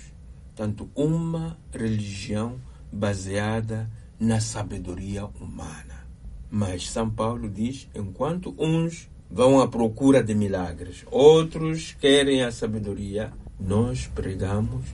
Tanto 0.55 0.89
uma 0.95 1.59
religião 1.73 2.61
baseada 2.93 3.91
na 4.19 4.41
sabedoria 4.41 5.27
humana. 5.41 6.07
Mas 6.51 6.91
São 6.91 7.11
Paulo 7.11 7.51
diz: 7.51 7.89
enquanto 7.95 8.55
uns 8.59 9.09
vão 9.31 9.61
à 9.61 9.69
procura 9.69 10.23
de 10.23 10.35
milagres, 10.35 11.05
outros 11.11 11.97
querem 12.01 12.43
a 12.43 12.53
sabedoria, 12.53 13.33
nós 13.59 14.07
pregamos 14.07 14.85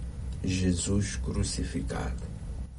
Jesus 0.44 1.16
crucificado, 1.16 2.22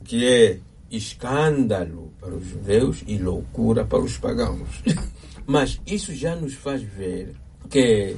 que 0.04 0.26
é 0.26 0.60
escândalo 0.92 2.12
para 2.20 2.36
os 2.36 2.46
judeus 2.46 3.04
e 3.08 3.18
loucura 3.18 3.84
para 3.86 4.00
os 4.02 4.18
pagãos. 4.18 4.84
Mas 5.46 5.80
isso 5.86 6.14
já 6.14 6.36
nos 6.36 6.54
faz 6.54 6.82
ver 6.82 7.36
que 7.70 8.16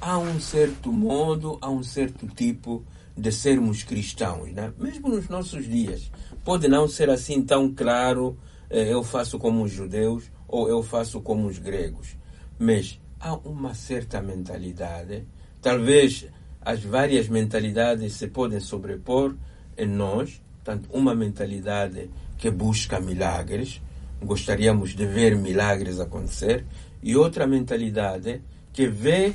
há 0.00 0.18
um 0.18 0.40
certo 0.40 0.92
modo, 0.92 1.58
há 1.60 1.70
um 1.70 1.82
certo 1.82 2.26
tipo 2.26 2.84
de 3.16 3.30
sermos 3.30 3.82
cristãos, 3.82 4.52
né? 4.52 4.72
mesmo 4.78 5.08
nos 5.08 5.28
nossos 5.28 5.66
dias. 5.66 6.10
Pode 6.44 6.66
não 6.68 6.88
ser 6.88 7.10
assim 7.10 7.42
tão 7.42 7.72
claro, 7.72 8.36
eh, 8.68 8.92
eu 8.92 9.04
faço 9.04 9.38
como 9.38 9.62
os 9.62 9.70
judeus 9.70 10.24
ou 10.48 10.68
eu 10.68 10.82
faço 10.82 11.20
como 11.20 11.46
os 11.46 11.58
gregos, 11.58 12.16
mas 12.58 13.00
há 13.20 13.34
uma 13.34 13.74
certa 13.74 14.20
mentalidade, 14.20 15.26
talvez 15.62 16.26
as 16.64 16.82
várias 16.82 17.28
mentalidades 17.28 18.14
se 18.14 18.28
podem 18.28 18.60
sobrepor 18.60 19.34
em 19.76 19.86
nós, 19.86 20.40
Portanto, 20.64 20.88
uma 20.94 21.14
mentalidade 21.14 22.08
que 22.38 22.50
busca 22.50 22.98
milagres, 22.98 23.82
gostaríamos 24.22 24.96
de 24.96 25.04
ver 25.04 25.36
milagres 25.36 26.00
acontecer, 26.00 26.64
e 27.02 27.14
outra 27.14 27.46
mentalidade 27.46 28.40
que 28.72 28.86
vê 28.86 29.34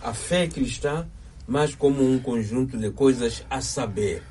a 0.00 0.14
fé 0.14 0.46
cristã 0.46 1.04
mais 1.48 1.74
como 1.74 2.08
um 2.08 2.20
conjunto 2.20 2.78
de 2.78 2.92
coisas 2.92 3.44
a 3.50 3.60
saber, 3.60 4.22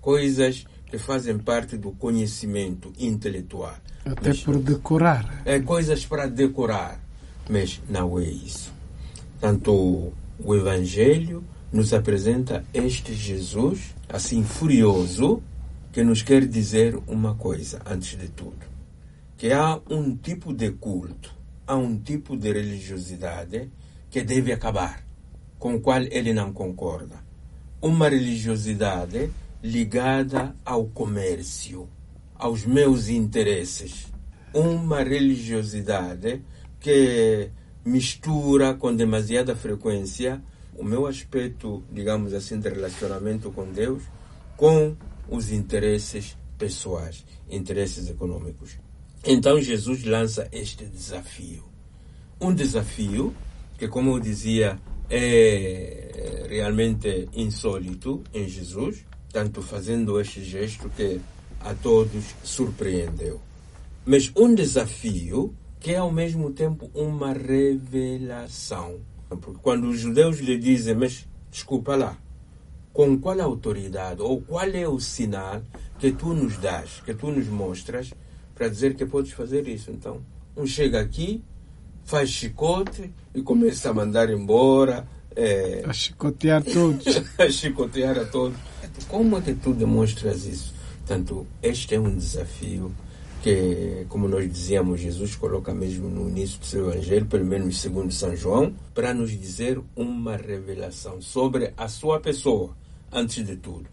coisas 0.00 0.64
que 0.86 0.96
fazem 0.96 1.36
parte 1.38 1.76
do 1.76 1.92
conhecimento 1.92 2.90
intelectual. 2.98 3.76
Até 4.06 4.30
Mas, 4.30 4.40
por 4.40 4.58
decorar. 4.58 5.42
É 5.44 5.60
coisas 5.60 6.06
para 6.06 6.26
decorar. 6.28 6.98
Mas 7.46 7.78
não 7.90 8.18
é 8.18 8.24
isso. 8.24 8.72
Tanto 9.38 10.14
o 10.42 10.54
Evangelho 10.54 11.44
nos 11.72 11.92
apresenta 11.92 12.64
este 12.74 13.14
Jesus, 13.14 13.94
assim 14.08 14.42
furioso, 14.42 15.42
que 15.92 16.02
nos 16.02 16.22
quer 16.22 16.46
dizer 16.46 16.98
uma 17.06 17.34
coisa, 17.34 17.80
antes 17.86 18.18
de 18.18 18.28
tudo: 18.28 18.66
que 19.36 19.52
há 19.52 19.80
um 19.88 20.16
tipo 20.16 20.52
de 20.52 20.70
culto, 20.72 21.34
há 21.66 21.76
um 21.76 21.98
tipo 21.98 22.36
de 22.36 22.52
religiosidade 22.52 23.70
que 24.10 24.22
deve 24.22 24.52
acabar, 24.52 25.04
com 25.58 25.74
o 25.74 25.80
qual 25.80 26.02
ele 26.02 26.32
não 26.32 26.52
concorda. 26.52 27.16
Uma 27.80 28.08
religiosidade 28.08 29.30
ligada 29.62 30.54
ao 30.64 30.86
comércio, 30.86 31.88
aos 32.34 32.66
meus 32.66 33.08
interesses. 33.08 34.06
Uma 34.52 35.02
religiosidade 35.02 36.42
que 36.80 37.50
mistura 37.84 38.74
com 38.74 38.94
demasiada 38.94 39.54
frequência 39.54 40.42
o 40.76 40.84
meu 40.84 41.06
aspecto, 41.06 41.82
digamos 41.92 42.32
assim, 42.32 42.58
de 42.58 42.68
relacionamento 42.68 43.50
com 43.50 43.70
Deus 43.70 44.02
com 44.56 44.94
os 45.28 45.50
interesses 45.50 46.36
pessoais, 46.58 47.24
interesses 47.48 48.08
econômicos. 48.08 48.78
Então 49.24 49.60
Jesus 49.60 50.04
lança 50.04 50.48
este 50.52 50.84
desafio. 50.84 51.64
Um 52.40 52.54
desafio 52.54 53.34
que, 53.78 53.88
como 53.88 54.10
eu 54.10 54.20
dizia, 54.20 54.78
é 55.08 56.46
realmente 56.48 57.28
insólito 57.34 58.22
em 58.34 58.48
Jesus, 58.48 59.04
tanto 59.32 59.62
fazendo 59.62 60.20
este 60.20 60.44
gesto 60.44 60.90
que 60.90 61.20
a 61.60 61.74
todos 61.74 62.24
surpreendeu. 62.42 63.40
Mas 64.04 64.32
um 64.36 64.54
desafio 64.54 65.54
que 65.78 65.92
é 65.92 65.96
ao 65.96 66.12
mesmo 66.12 66.50
tempo 66.50 66.90
uma 66.94 67.32
revelação. 67.32 69.00
Porque 69.36 69.60
quando 69.62 69.88
os 69.88 70.00
judeus 70.00 70.38
lhe 70.38 70.58
dizem, 70.58 70.94
mas 70.94 71.26
desculpa 71.50 71.96
lá, 71.96 72.16
com 72.92 73.18
qual 73.18 73.40
autoridade 73.40 74.20
ou 74.20 74.40
qual 74.40 74.68
é 74.68 74.88
o 74.88 74.98
sinal 74.98 75.62
que 75.98 76.12
tu 76.12 76.34
nos 76.34 76.56
dás, 76.58 77.00
que 77.04 77.14
tu 77.14 77.30
nos 77.30 77.46
mostras 77.46 78.12
para 78.54 78.68
dizer 78.68 78.94
que 78.94 79.06
podes 79.06 79.32
fazer 79.32 79.66
isso. 79.68 79.90
Então, 79.90 80.20
um 80.56 80.66
chega 80.66 81.00
aqui, 81.00 81.42
faz 82.04 82.30
chicote 82.30 83.10
e 83.34 83.42
começa 83.42 83.90
a 83.90 83.94
mandar 83.94 84.30
embora. 84.30 85.06
É, 85.34 85.82
a 85.86 85.92
chicotear 85.92 86.62
todos. 86.62 87.06
a 87.38 87.48
chicotear 87.48 88.18
a 88.18 88.24
todos. 88.24 88.58
Como 89.08 89.38
é 89.38 89.40
que 89.40 89.54
tu 89.54 89.72
demonstras 89.72 90.44
isso? 90.44 90.74
Portanto, 90.98 91.46
este 91.62 91.94
é 91.94 92.00
um 92.00 92.16
desafio 92.16 92.94
que, 93.42 94.04
como 94.08 94.28
nós 94.28 94.50
dizíamos, 94.50 95.00
Jesus 95.00 95.34
coloca 95.34 95.72
mesmo 95.74 96.08
no 96.08 96.28
início 96.28 96.58
do 96.58 96.66
seu 96.66 96.90
evangelho, 96.90 97.26
pelo 97.26 97.44
menos 97.44 97.80
segundo 97.80 98.12
São 98.12 98.34
João, 98.36 98.74
para 98.94 99.14
nos 99.14 99.30
dizer 99.30 99.80
uma 99.96 100.36
revelação 100.36 101.20
sobre 101.20 101.72
a 101.76 101.88
sua 101.88 102.20
pessoa, 102.20 102.76
antes 103.10 103.44
de 103.46 103.56
tudo. 103.56 103.86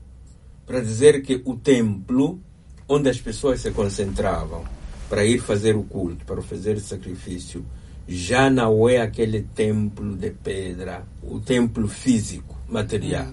Para 0.65 0.81
dizer 0.81 1.21
que 1.21 1.41
o 1.45 1.55
templo, 1.55 2.39
onde 2.87 3.09
as 3.09 3.19
pessoas 3.19 3.61
se 3.61 3.71
concentravam 3.71 4.63
para 5.09 5.25
ir 5.25 5.39
fazer 5.39 5.75
o 5.75 5.83
culto, 5.83 6.25
para 6.25 6.41
fazer 6.41 6.75
o 6.75 6.81
sacrifício, 6.81 7.65
já 8.07 8.49
não 8.49 8.87
é 8.87 9.01
aquele 9.01 9.43
templo 9.43 10.15
de 10.15 10.31
pedra, 10.31 11.05
o 11.21 11.39
templo 11.39 11.87
físico, 11.87 12.57
material. 12.67 13.27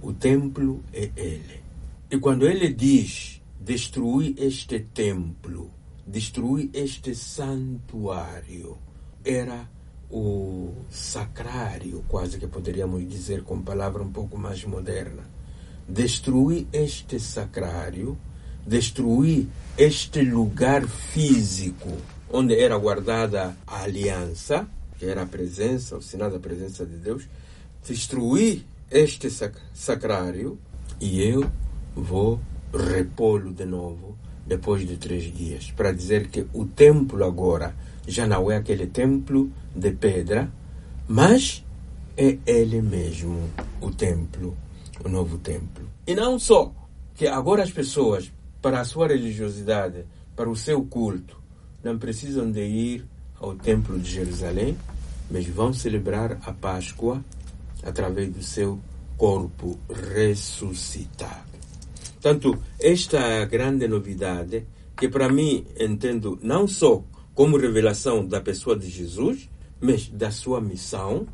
O 0.00 0.12
templo 0.12 0.82
é 0.92 1.10
ele. 1.16 1.60
E 2.10 2.18
quando 2.18 2.46
ele 2.46 2.72
diz 2.72 3.41
destruir 3.64 4.34
este 4.38 4.80
templo, 4.80 5.70
destruir 6.04 6.70
este 6.72 7.14
santuário. 7.14 8.76
Era 9.24 9.70
o 10.10 10.74
sacrário, 10.90 12.04
quase 12.08 12.38
que 12.38 12.46
poderíamos 12.46 13.08
dizer 13.08 13.42
com 13.44 13.62
palavra 13.62 14.02
um 14.02 14.10
pouco 14.10 14.36
mais 14.36 14.64
moderna. 14.64 15.22
Destruir 15.88 16.66
este 16.72 17.20
sacrário, 17.20 18.18
destruir 18.66 19.48
este 19.78 20.22
lugar 20.22 20.86
físico 20.86 21.90
onde 22.30 22.58
era 22.58 22.76
guardada 22.76 23.56
a 23.66 23.82
aliança, 23.82 24.66
que 24.98 25.06
era 25.06 25.22
a 25.22 25.26
presença, 25.26 25.96
o 25.96 26.02
sinal 26.02 26.30
da 26.30 26.38
presença 26.38 26.84
de 26.84 26.96
Deus, 26.96 27.28
destruir 27.86 28.64
este 28.90 29.30
sac 29.30 29.56
sacrário 29.74 30.58
e 31.00 31.22
eu 31.22 31.50
vou 31.94 32.40
repô-lo 32.72 33.52
de 33.52 33.64
novo 33.64 34.16
depois 34.46 34.86
de 34.86 34.96
três 34.96 35.32
dias, 35.32 35.70
para 35.70 35.92
dizer 35.92 36.28
que 36.28 36.46
o 36.52 36.64
templo 36.64 37.24
agora 37.24 37.74
já 38.06 38.26
não 38.26 38.50
é 38.50 38.56
aquele 38.56 38.86
templo 38.86 39.50
de 39.74 39.92
pedra, 39.92 40.50
mas 41.06 41.64
é 42.16 42.38
ele 42.46 42.82
mesmo, 42.82 43.48
o 43.80 43.90
templo, 43.90 44.56
o 45.04 45.08
novo 45.08 45.38
templo. 45.38 45.88
E 46.06 46.14
não 46.14 46.38
só 46.38 46.72
que 47.14 47.26
agora 47.26 47.62
as 47.62 47.70
pessoas, 47.70 48.32
para 48.60 48.80
a 48.80 48.84
sua 48.84 49.08
religiosidade, 49.08 50.04
para 50.34 50.50
o 50.50 50.56
seu 50.56 50.84
culto, 50.84 51.40
não 51.82 51.98
precisam 51.98 52.50
de 52.50 52.62
ir 52.62 53.06
ao 53.40 53.54
templo 53.54 53.98
de 53.98 54.10
Jerusalém, 54.10 54.76
mas 55.30 55.46
vão 55.46 55.72
celebrar 55.72 56.38
a 56.44 56.52
Páscoa 56.52 57.24
através 57.82 58.30
do 58.30 58.42
seu 58.42 58.78
corpo 59.16 59.78
ressuscitado. 59.88 61.51
Portanto, 62.22 62.56
esta 62.78 63.18
é 63.18 63.42
a 63.42 63.46
grande 63.46 63.88
novidade 63.88 64.64
que 64.96 65.08
para 65.08 65.28
mim 65.28 65.66
entendo 65.76 66.38
não 66.40 66.68
só 66.68 67.02
como 67.34 67.56
revelação 67.56 68.24
da 68.24 68.40
pessoa 68.40 68.78
de 68.78 68.88
Jesus, 68.88 69.50
mas 69.80 70.08
da 70.08 70.30
sua 70.30 70.60
missão 70.60 71.26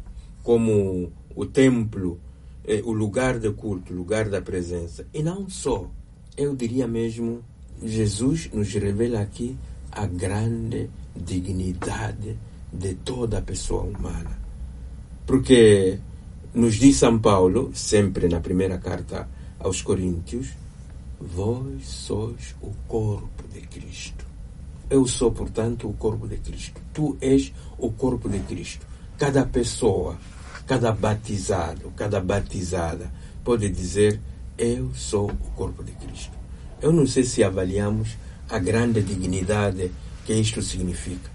como 0.42 1.12
o 1.37 1.44
templo, 1.44 2.18
eh, 2.64 2.81
o 2.83 2.92
lugar 2.92 3.38
de 3.38 3.51
culto, 3.51 3.92
o 3.92 3.96
lugar 3.96 4.31
da 4.31 4.40
presença. 4.40 5.07
E 5.12 5.22
não 5.22 5.46
só, 5.51 5.90
eu 6.35 6.57
diria 6.57 6.88
mesmo, 6.88 7.44
Jesus 7.85 8.48
nos 8.51 8.72
revela 8.72 9.20
aqui 9.20 9.59
a 9.92 10.07
grande 10.07 10.88
dignidade 11.14 12.38
de 12.72 12.94
toda 12.94 13.37
a 13.37 13.42
pessoa 13.42 13.83
humana. 13.83 14.40
Porque 15.27 15.98
nos 16.55 16.77
diz 16.77 16.96
São 16.96 17.18
Paulo, 17.18 17.72
sempre 17.74 18.27
na 18.27 18.40
primeira 18.40 18.79
carta 18.79 19.29
aos 19.59 19.83
Coríntios, 19.83 20.57
vós 21.20 21.87
sois 21.87 22.54
o 22.62 22.70
corpo 22.87 23.46
de 23.52 23.61
Cristo. 23.62 24.24
Eu 24.90 25.07
sou, 25.07 25.31
portanto, 25.31 25.88
o 25.88 25.92
corpo 25.92 26.26
de 26.26 26.38
Cristo. 26.38 26.81
Tu 26.94 27.16
és 27.20 27.52
o 27.76 27.90
corpo 27.92 28.28
de 28.28 28.38
Cristo. 28.40 28.87
Cada 29.18 29.44
pessoa, 29.44 30.16
cada 30.66 30.92
batizado, 30.92 31.92
cada 31.96 32.20
batizada 32.20 33.12
pode 33.44 33.68
dizer: 33.68 34.20
Eu 34.57 34.94
sou 34.94 35.31
o 35.31 35.50
corpo 35.54 35.83
de 35.85 35.92
Cristo. 35.92 36.33
Eu 36.81 36.92
não 36.92 37.07
sei 37.07 37.24
se 37.24 37.42
avaliamos 37.42 38.16
a 38.48 38.59
grande 38.59 39.02
dignidade 39.02 39.90
que 40.24 40.33
isto 40.33 40.62
significa. 40.62 41.31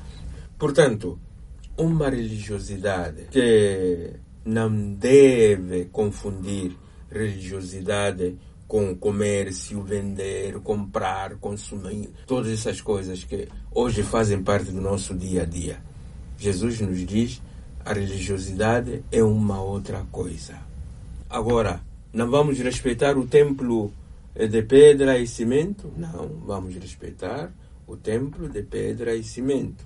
Portanto, 0.58 1.20
uma 1.78 2.10
religiosidade 2.10 3.28
que 3.30 4.14
não 4.46 4.94
deve 4.94 5.86
confundir 5.86 6.76
religiosidade 7.12 8.36
com 8.68 8.96
comércio, 8.96 9.82
vender, 9.84 10.60
comprar, 10.62 11.36
consumir, 11.36 12.10
todas 12.26 12.52
essas 12.52 12.82
coisas 12.82 13.24
que 13.24 13.48
hoje 13.72 14.04
fazem 14.04 14.42
parte 14.44 14.72
do 14.72 14.82
nosso 14.82 15.14
dia 15.14 15.44
a 15.44 15.46
dia. 15.46 15.80
Jesus 16.38 16.80
nos 16.80 17.06
diz 17.06 17.42
a 17.86 17.94
religiosidade 17.94 19.04
é 19.12 19.22
uma 19.22 19.62
outra 19.62 20.06
coisa. 20.12 20.58
Agora, 21.30 21.82
não 22.14 22.30
vamos 22.30 22.58
respeitar 22.60 23.18
o 23.18 23.28
templo 23.28 23.92
de 24.34 24.62
pedra 24.62 25.18
e 25.18 25.28
cimento? 25.28 25.92
Não, 25.98 26.28
vamos 26.46 26.76
respeitar 26.76 27.52
o 27.86 27.98
templo 27.98 28.48
de 28.48 28.64
pedra 28.64 29.16
e 29.16 29.24
cimento. 29.24 29.86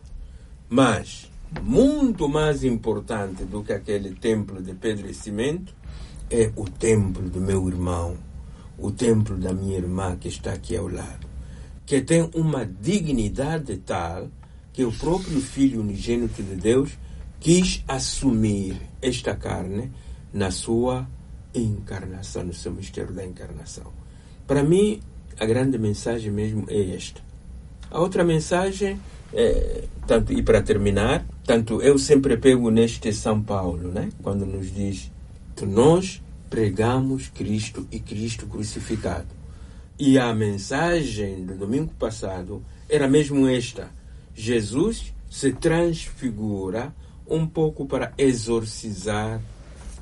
Mas, 0.69 1.31
muito 1.61 2.29
mais 2.29 2.63
importante 2.63 3.43
do 3.45 3.63
que 3.63 3.73
aquele 3.73 4.13
templo 4.13 4.61
de 4.61 4.73
pedra 4.73 5.09
e 5.09 5.13
cimento 5.13 5.73
é 6.29 6.51
o 6.55 6.65
templo 6.65 7.29
do 7.29 7.39
meu 7.39 7.67
irmão, 7.67 8.17
o 8.77 8.91
templo 8.91 9.37
da 9.37 9.53
minha 9.53 9.77
irmã 9.77 10.15
que 10.15 10.27
está 10.27 10.53
aqui 10.53 10.75
ao 10.75 10.87
lado, 10.87 11.27
que 11.85 12.01
tem 12.01 12.29
uma 12.35 12.65
dignidade 12.65 13.77
tal 13.77 14.27
que 14.71 14.83
o 14.83 14.91
próprio 14.91 15.41
Filho 15.41 15.81
unigênito 15.81 16.43
de 16.43 16.55
Deus 16.55 16.91
quis 17.39 17.83
assumir 17.87 18.79
esta 19.01 19.35
carne 19.35 19.91
na 20.33 20.51
sua 20.51 21.07
encarnação, 21.53 22.43
no 22.43 22.53
seu 22.53 22.71
mistério 22.71 23.13
da 23.13 23.25
encarnação. 23.25 23.91
Para 24.45 24.63
mim, 24.63 24.99
a 25.39 25.45
grande 25.45 25.77
mensagem 25.77 26.31
mesmo 26.31 26.65
é 26.67 26.95
esta. 26.95 27.21
A 27.89 27.99
outra 27.99 28.23
mensagem, 28.23 28.99
é, 29.33 29.85
tanto 30.05 30.33
e 30.33 30.41
para 30.43 30.61
terminar, 30.61 31.25
tanto 31.45 31.81
eu 31.81 31.97
sempre 31.97 32.37
pego 32.37 32.69
neste 32.69 33.13
São 33.13 33.41
Paulo, 33.41 33.91
né? 33.91 34.09
quando 34.21 34.45
nos 34.45 34.73
diz 34.73 35.11
que 35.55 35.65
nós 35.65 36.21
pregamos 36.49 37.27
Cristo 37.29 37.87
e 37.91 37.99
Cristo 37.99 38.47
crucificado. 38.47 39.27
E 39.99 40.17
a 40.17 40.33
mensagem 40.33 41.45
do 41.45 41.55
domingo 41.55 41.93
passado 41.95 42.63
era 42.89 43.07
mesmo 43.07 43.47
esta: 43.47 43.91
Jesus 44.35 45.13
se 45.29 45.51
transfigura 45.53 46.95
um 47.27 47.45
pouco 47.45 47.85
para 47.85 48.13
exorcizar 48.17 49.41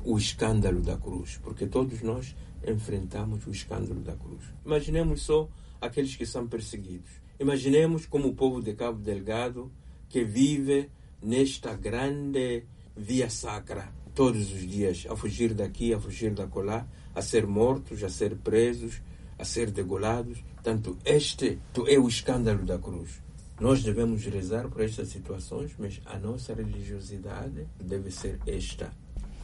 o 0.04 0.16
escândalo 0.16 0.80
da 0.80 0.96
cruz, 0.96 1.40
porque 1.42 1.66
todos 1.66 2.00
nós 2.02 2.36
enfrentamos 2.66 3.46
o 3.46 3.50
escândalo 3.50 4.00
da 4.00 4.14
cruz. 4.14 4.42
Imaginemos 4.64 5.22
só 5.22 5.48
aqueles 5.80 6.14
que 6.14 6.26
são 6.26 6.46
perseguidos. 6.46 7.10
Imaginemos 7.40 8.06
como 8.06 8.28
o 8.28 8.34
povo 8.34 8.62
de 8.62 8.74
Cabo 8.74 8.98
Delgado 8.98 9.70
que 10.08 10.24
vive 10.24 10.88
nesta 11.22 11.74
grande 11.74 12.64
via 12.96 13.28
sacra 13.28 13.95
todos 14.16 14.50
os 14.50 14.66
dias, 14.66 15.06
a 15.10 15.14
fugir 15.14 15.52
daqui, 15.52 15.92
a 15.92 16.00
fugir 16.00 16.32
da 16.32 16.46
colar, 16.46 16.88
a 17.14 17.20
ser 17.20 17.46
mortos, 17.46 18.02
a 18.02 18.08
ser 18.08 18.34
presos, 18.34 19.02
a 19.38 19.44
ser 19.44 19.70
degolados. 19.70 20.42
Tanto 20.62 20.96
este 21.04 21.58
é 21.86 21.98
o 21.98 22.08
escândalo 22.08 22.64
da 22.64 22.78
cruz. 22.78 23.22
Nós 23.60 23.82
devemos 23.82 24.24
rezar 24.24 24.68
por 24.68 24.80
estas 24.80 25.08
situações, 25.08 25.72
mas 25.78 26.00
a 26.06 26.18
nossa 26.18 26.54
religiosidade 26.54 27.66
deve 27.78 28.10
ser 28.10 28.40
esta. 28.46 28.90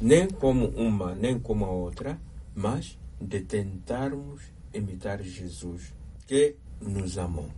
Nem 0.00 0.26
como 0.28 0.68
uma, 0.68 1.14
nem 1.14 1.38
como 1.38 1.66
a 1.66 1.70
outra, 1.70 2.18
mas 2.54 2.98
de 3.20 3.40
tentarmos 3.40 4.40
imitar 4.72 5.22
Jesus, 5.22 5.92
que 6.26 6.56
nos 6.80 7.18
amou. 7.18 7.48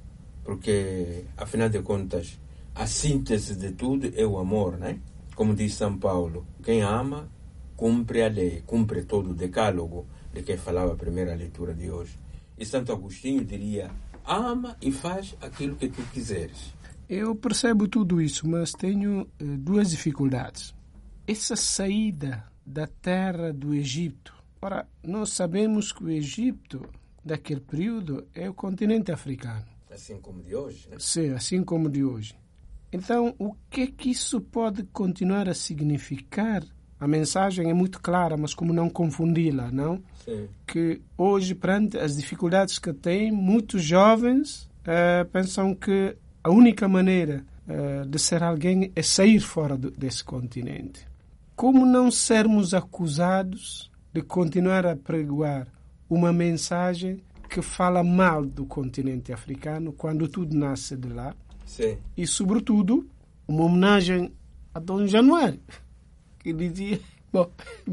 Porque, 0.45 1.25
afinal 1.37 1.69
de 1.69 1.81
contas, 1.81 2.39
a 2.75 2.89
síntese 2.89 3.55
de 3.55 3.71
tudo 3.71 4.13
é 4.17 4.27
o 4.27 4.37
amor, 4.37 4.77
né? 4.79 4.99
Como 5.35 5.55
diz 5.55 5.75
São 5.75 5.99
Paulo, 5.99 6.47
quem 6.63 6.83
ama 6.83 7.29
cumpre 7.77 8.23
a 8.23 8.29
lei, 8.29 8.63
cumpre 8.67 9.05
todo 9.05 9.31
o 9.31 9.35
decálogo 9.35 10.07
de 10.33 10.43
que 10.43 10.57
falava 10.57 10.93
a 10.93 10.97
primeira 10.97 11.35
leitura 11.35 11.75
de 11.75 11.91
hoje. 11.91 12.19
E 12.57 12.65
Santo 12.65 12.93
Agostinho 12.93 13.45
diria: 13.45 13.91
ama 14.25 14.77
e 14.81 14.93
faz 14.93 15.37
aquilo 15.41 15.77
que 15.77 15.89
tu 15.89 16.03
quiseres. 16.13 16.75
Eu 17.09 17.35
percebo 17.35 17.87
tudo 17.89 18.21
isso, 18.21 18.49
mas 18.49 18.73
tenho 18.73 19.29
eh, 19.39 19.45
duas 19.45 19.91
dificuldades. 19.91 20.75
Essa 21.27 21.57
saída 21.57 22.45
da 22.65 22.87
terra 22.87 23.53
do 23.53 23.75
Egito 23.75 24.35
Ora, 24.65 24.89
nós 25.03 25.35
sabemos 25.35 25.93
que 25.93 26.03
o 26.03 26.09
Egito, 26.09 26.89
daquele 27.23 27.61
período, 27.61 28.27
é 28.35 28.49
o 28.49 28.55
continente 28.55 29.13
africano. 29.13 29.67
Assim 29.91 30.19
como 30.19 30.43
de 30.43 30.57
hoje, 30.57 30.89
né? 30.89 30.97
Sim, 30.99 31.33
assim 31.33 31.63
como 31.63 31.91
de 31.91 32.03
hoje. 32.03 32.35
Então, 32.95 33.35
o 33.41 33.53
que 33.69 33.81
é 33.81 33.87
que 33.89 34.09
isso 34.09 34.41
pode 34.41 34.85
continuar 34.85 35.49
a 35.49 35.55
significar? 35.55 36.63
A 37.01 37.09
mensagem 37.09 37.69
é 37.69 37.75
muito 37.75 38.01
clara, 38.01 38.37
mas 38.37 38.55
como 38.55 38.73
não 38.73 38.89
confundi-la, 38.89 39.69
não? 39.73 40.01
Sim. 40.25 40.49
Que 40.65 41.03
hoje, 41.19 41.57
perante 41.57 41.99
as 41.99 42.17
dificuldades 42.17 42.79
que 42.79 42.93
têm, 42.93 43.33
muitos 43.33 43.83
jovens 43.83 44.71
uh, 44.83 45.29
pensam 45.33 45.75
que 45.75 46.17
a 46.43 46.51
única 46.51 46.87
maneira 46.87 47.45
uh, 47.67 48.07
de 48.09 48.17
ser 48.17 48.45
alguém 48.45 48.93
é 48.95 49.03
sair 49.03 49.41
fora 49.41 49.77
do, 49.77 49.91
desse 49.91 50.23
continente. 50.23 51.05
Como 51.57 51.85
não 51.85 52.13
sermos 52.13 52.75
acusados 52.75 53.91
de 54.13 54.23
continuar 54.23 54.87
a 54.87 54.95
pregoar 54.95 55.67
uma 56.09 56.33
mensagem 56.33 57.21
que 57.51 57.61
fala 57.61 58.05
mal 58.05 58.47
do 58.47 58.65
continente 58.65 59.33
africano 59.33 59.93
quando 59.93 60.29
tudo 60.29 60.57
nasce 60.57 60.97
de 60.97 61.09
lá. 61.09 61.35
Sim. 61.67 61.99
E, 62.17 62.27
sobretudo, 62.27 63.07
uma 63.49 63.65
homenagem 63.65 64.33
a 64.75 64.79
Dom 64.81 65.07
Januário, 65.07 65.61
que 66.41 66.53
dizia, 66.53 67.01
bom, 67.33 67.51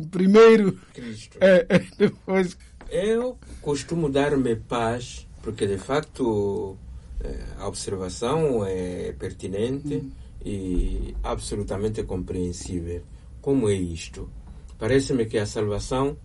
primeiro, 0.10 0.73
Cristo. 0.93 1.38
é, 1.39 1.65
é, 1.69 1.79
depois... 1.97 2.57
Eu 2.89 3.38
costumo 3.62 4.10
dar-me 4.10 4.55
paz 4.55 5.25
porque 5.41 5.65
de 5.65 5.77
facto 5.77 6.77
eh, 7.21 7.39
a 7.57 7.67
observação 7.67 8.65
é 8.65 9.13
pertinente 9.13 9.95
Hum. 9.95 10.12
e 10.43 11.15
absolutamente 11.23 12.03
compreensível. 12.03 13.01
Como 13.41 13.69
é 13.69 13.73
isto? 13.73 14.29
Parece-me 14.77 15.25
que 15.25 15.38
a 15.38 15.45
salvação 15.45 16.17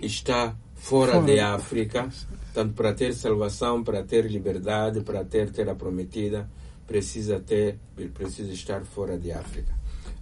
está 0.00 0.56
fora, 0.76 1.12
Fora. 1.14 1.24
de 1.26 1.40
África, 1.40 2.08
tanto 2.54 2.74
para 2.74 2.94
ter 2.94 3.14
salvação, 3.14 3.82
para 3.82 4.02
ter 4.04 4.26
liberdade, 4.30 5.00
para 5.00 5.24
ter 5.24 5.50
terra 5.50 5.74
prometida, 5.74 6.48
precisa 6.86 7.40
ter, 7.40 7.78
precisa 8.14 8.52
estar 8.52 8.84
fora 8.84 9.18
de 9.18 9.32
África. 9.32 9.72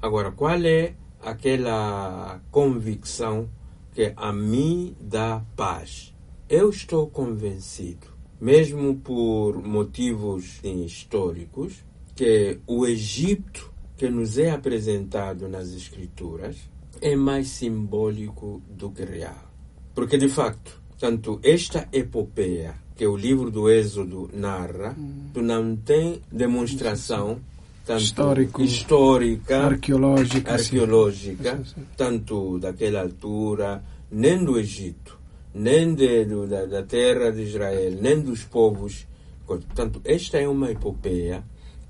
Agora, 0.00 0.32
qual 0.32 0.64
é 0.64 0.94
aquela 1.20 2.40
convicção 2.50 3.48
que 3.92 4.12
a 4.16 4.32
mim 4.32 4.96
dá 5.00 5.44
paz? 5.56 6.14
Eu 6.48 6.70
estou 6.70 7.08
convencido, 7.08 8.06
mesmo 8.40 8.96
por 8.96 9.62
motivos 9.62 10.60
históricos, 10.64 11.84
que 12.14 12.60
o 12.66 12.86
Egito 12.86 13.70
que 13.96 14.08
nos 14.08 14.38
é 14.38 14.50
apresentado 14.50 15.46
nas 15.46 15.72
Escrituras 15.74 16.56
é 17.02 17.14
mais 17.14 17.48
simbólico 17.48 18.62
do 18.68 18.90
que 18.90 19.04
real. 19.04 19.52
Porque, 19.94 20.16
de 20.16 20.28
facto, 20.28 20.80
tanto 20.98 21.38
esta 21.42 21.86
epopeia 21.92 22.74
que 23.00 23.06
o 23.06 23.16
livro 23.16 23.50
do 23.50 23.70
Êxodo 23.70 24.28
narra, 24.34 24.94
tu 25.32 25.40
não 25.40 25.74
tem 25.74 26.20
demonstração 26.30 27.40
tanto 27.86 28.02
Histórico. 28.02 28.60
histórica, 28.62 29.56
Arqueológica. 29.68 30.58
sim. 30.58 30.76
arqueológica, 30.76 31.56
Sim, 31.56 31.64
sim. 31.64 31.86
tanto 31.96 32.58
daquela 32.58 33.00
altura, 33.00 33.82
nem 34.12 34.44
do 34.44 34.58
Egito, 34.60 35.18
nem 35.54 35.94
de, 35.94 36.26
do- 36.26 36.46
da, 36.46 36.66
da 36.66 36.82
terra 36.82 37.32
de 37.32 37.44
Israel, 37.44 37.96
nem 38.02 38.20
dos 38.20 38.44
povos. 38.44 39.06
Portanto, 39.46 40.02
esta 40.04 40.36
é 40.36 40.46
uma 40.46 40.70
epopeia 40.70 41.42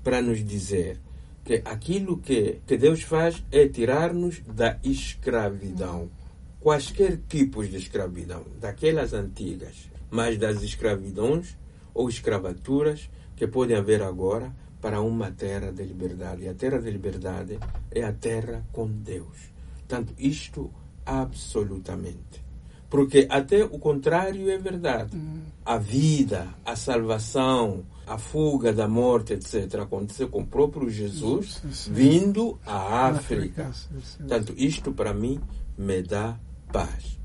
para 0.05 0.21
nos 0.21 0.41
dizer 0.41 0.97
que 1.43 1.61
aquilo 1.65 2.19
que, 2.19 2.59
que 2.65 2.77
Deus 2.77 3.01
faz 3.01 3.43
é 3.51 3.67
tirar-nos 3.67 4.39
da 4.47 4.77
escravidão. 4.81 6.09
Quaisquer 6.61 7.19
tipos 7.27 7.69
de 7.69 7.75
escravidão, 7.75 8.43
daquelas 8.61 9.11
antigas, 9.13 9.90
mas 10.11 10.37
das 10.37 10.61
escravidões 10.61 11.57
ou 11.93 12.09
escravaturas 12.09 13.09
que 13.35 13.47
podem 13.47 13.77
haver 13.77 14.03
agora 14.03 14.53
para 14.81 15.01
uma 15.01 15.31
terra 15.31 15.71
de 15.71 15.83
liberdade. 15.83 16.43
E 16.43 16.49
a 16.49 16.53
terra 16.53 16.79
de 16.79 16.91
liberdade 16.91 17.59
é 17.89 18.03
a 18.03 18.11
terra 18.11 18.65
com 18.71 18.87
Deus. 18.87 19.51
Portanto, 19.77 20.13
isto 20.17 20.71
absolutamente. 21.05 22.43
Porque 22.89 23.25
até 23.29 23.63
o 23.63 23.79
contrário 23.79 24.49
é 24.49 24.57
verdade. 24.57 25.17
A 25.65 25.77
vida, 25.77 26.49
a 26.65 26.75
salvação, 26.75 27.85
a 28.05 28.17
fuga 28.17 28.73
da 28.73 28.87
morte, 28.87 29.33
etc., 29.33 29.81
aconteceu 29.81 30.27
com 30.27 30.41
o 30.41 30.45
próprio 30.45 30.89
Jesus 30.89 31.61
vindo 31.89 32.59
à 32.65 33.07
África. 33.07 33.71
Portanto, 34.17 34.53
isto 34.57 34.91
para 34.91 35.13
mim 35.13 35.39
me 35.77 36.01
dá 36.01 36.37
paz. 36.71 37.20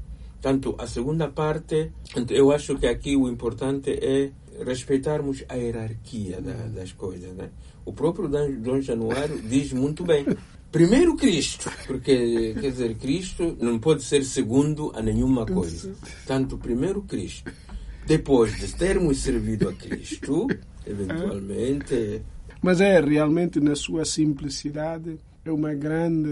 Tanto 0.46 0.76
a 0.78 0.86
segunda 0.86 1.26
parte, 1.26 1.90
portanto, 2.04 2.30
eu 2.32 2.52
acho 2.52 2.78
que 2.78 2.86
aqui 2.86 3.16
o 3.16 3.28
importante 3.28 3.90
é 3.90 4.30
respeitarmos 4.64 5.42
a 5.48 5.54
hierarquia 5.56 6.40
da- 6.40 6.68
das 6.68 6.92
coisas. 6.92 7.32
Né? 7.34 7.48
O 7.84 7.92
próprio 7.92 8.28
Dom 8.28 8.80
Januário 8.80 9.42
diz 9.42 9.72
muito 9.72 10.04
bem. 10.04 10.24
Primeiro 10.70 11.16
Cristo, 11.16 11.68
porque 11.88 12.54
quer 12.60 12.70
dizer, 12.70 12.94
Cristo 12.94 13.56
não 13.60 13.76
pode 13.80 14.04
ser 14.04 14.22
segundo 14.24 14.92
a 14.94 15.02
nenhuma 15.02 15.44
coisa. 15.44 15.92
Tanto 16.28 16.56
primeiro 16.56 17.02
Cristo. 17.02 17.50
Depois 18.06 18.54
de 18.56 18.72
termos 18.72 19.18
servido 19.18 19.68
a 19.68 19.72
Cristo, 19.72 20.46
eventualmente, 20.86 22.22
Mas 22.62 22.80
é 22.80 23.00
realmente 23.00 23.58
na 23.58 23.74
sua 23.74 24.04
simplicidade 24.04 25.18
é 25.50 25.52
uma 25.52 25.74
grande 25.74 26.28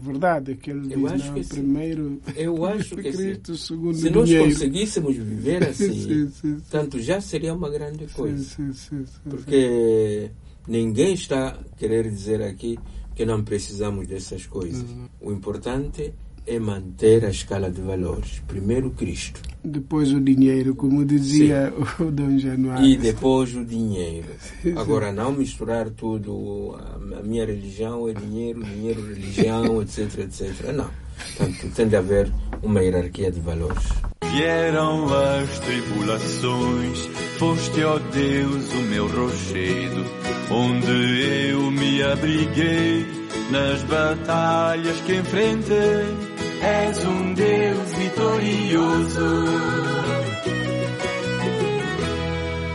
verdade 0.00 0.54
que 0.56 0.70
ele 0.70 0.92
Eu 0.94 1.08
diz 1.08 1.24
não, 1.26 1.42
sim. 1.42 1.48
primeiro 1.48 2.20
eu 2.36 2.64
acho 2.66 2.96
que 2.96 3.10
sim. 3.12 3.18
Cristo, 3.18 3.56
segundo 3.56 3.94
Se 3.94 4.10
nós 4.10 4.28
dinheiro. 4.28 4.48
conseguíssemos 4.50 5.16
viver 5.16 5.62
assim, 5.68 5.92
Sim, 5.92 6.30
sim, 6.30 6.62
tanto 6.70 7.00
já 7.00 7.20
seria 7.20 7.54
uma 7.54 7.70
grande 7.70 8.06
sim, 8.08 8.14
coisa. 8.14 8.42
sim, 8.42 8.72
sim, 8.72 8.98
sim, 8.98 9.06
sim. 9.06 9.30
Porque 9.30 10.30
ninguém 10.66 11.14
está 11.14 11.48
a 11.48 11.76
querer 11.76 12.08
dizer 12.10 12.42
aqui 12.42 12.78
que 13.14 13.24
não 13.26 13.42
precisamos 13.42 14.06
dessas 14.06 14.46
coisas. 14.46 14.82
Uhum. 14.88 15.08
O 15.20 15.32
importante 15.32 16.02
é 16.02 16.12
manter 16.60 17.24
a 17.24 17.30
escala 17.30 17.70
de 17.70 17.80
valores. 17.80 18.42
Primeiro 18.46 18.90
Cristo 18.90 19.40
Depois 19.64 20.12
o 20.12 20.20
dinheiro, 20.20 20.74
como 20.74 21.04
dizia 21.04 21.72
o 21.98 22.10
Dom 22.10 22.38
Januário. 22.38 22.86
e 22.86 22.96
depois 22.96 23.54
o 23.56 23.64
dinheiro. 23.64 24.28
Agora, 24.76 25.10
não 25.12 25.32
misturar 25.32 25.90
tudo. 25.90 26.76
A 26.78 26.98
a 27.18 27.22
minha 27.22 27.44
religião 27.44 28.08
é 28.08 28.12
dinheiro, 28.12 28.62
dinheiro, 28.62 29.06
religião, 29.06 29.80
etc, 29.82 30.18
etc. 30.20 30.72
Não. 30.72 30.90
Portanto, 31.36 31.74
tem 31.74 31.88
de 31.88 31.96
haver 31.96 32.32
uma 32.62 32.80
hierarquia 32.80 33.30
de 33.30 33.40
valores. 33.40 33.82
Vieram 34.30 35.06
as 35.12 35.58
tribulações, 35.60 37.06
foste, 37.38 37.82
ó 37.82 37.98
Deus, 37.98 38.72
o 38.72 38.82
meu 38.82 39.08
rochedo, 39.08 40.04
onde 40.50 41.48
eu 41.50 41.70
me 41.70 42.02
abriguei 42.02 43.06
nas 43.50 43.82
batalhas 43.84 45.00
que 45.00 45.16
enfrentei. 45.16 46.27
És 46.60 47.04
um 47.04 47.34
Deus 47.34 47.92
vitorioso. 47.94 49.44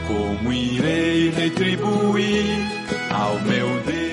Como 0.08 0.54
irei 0.54 1.30
retribuir 1.30 2.46
ao 3.12 3.40
meu 3.42 3.68
Deus? 3.84 4.13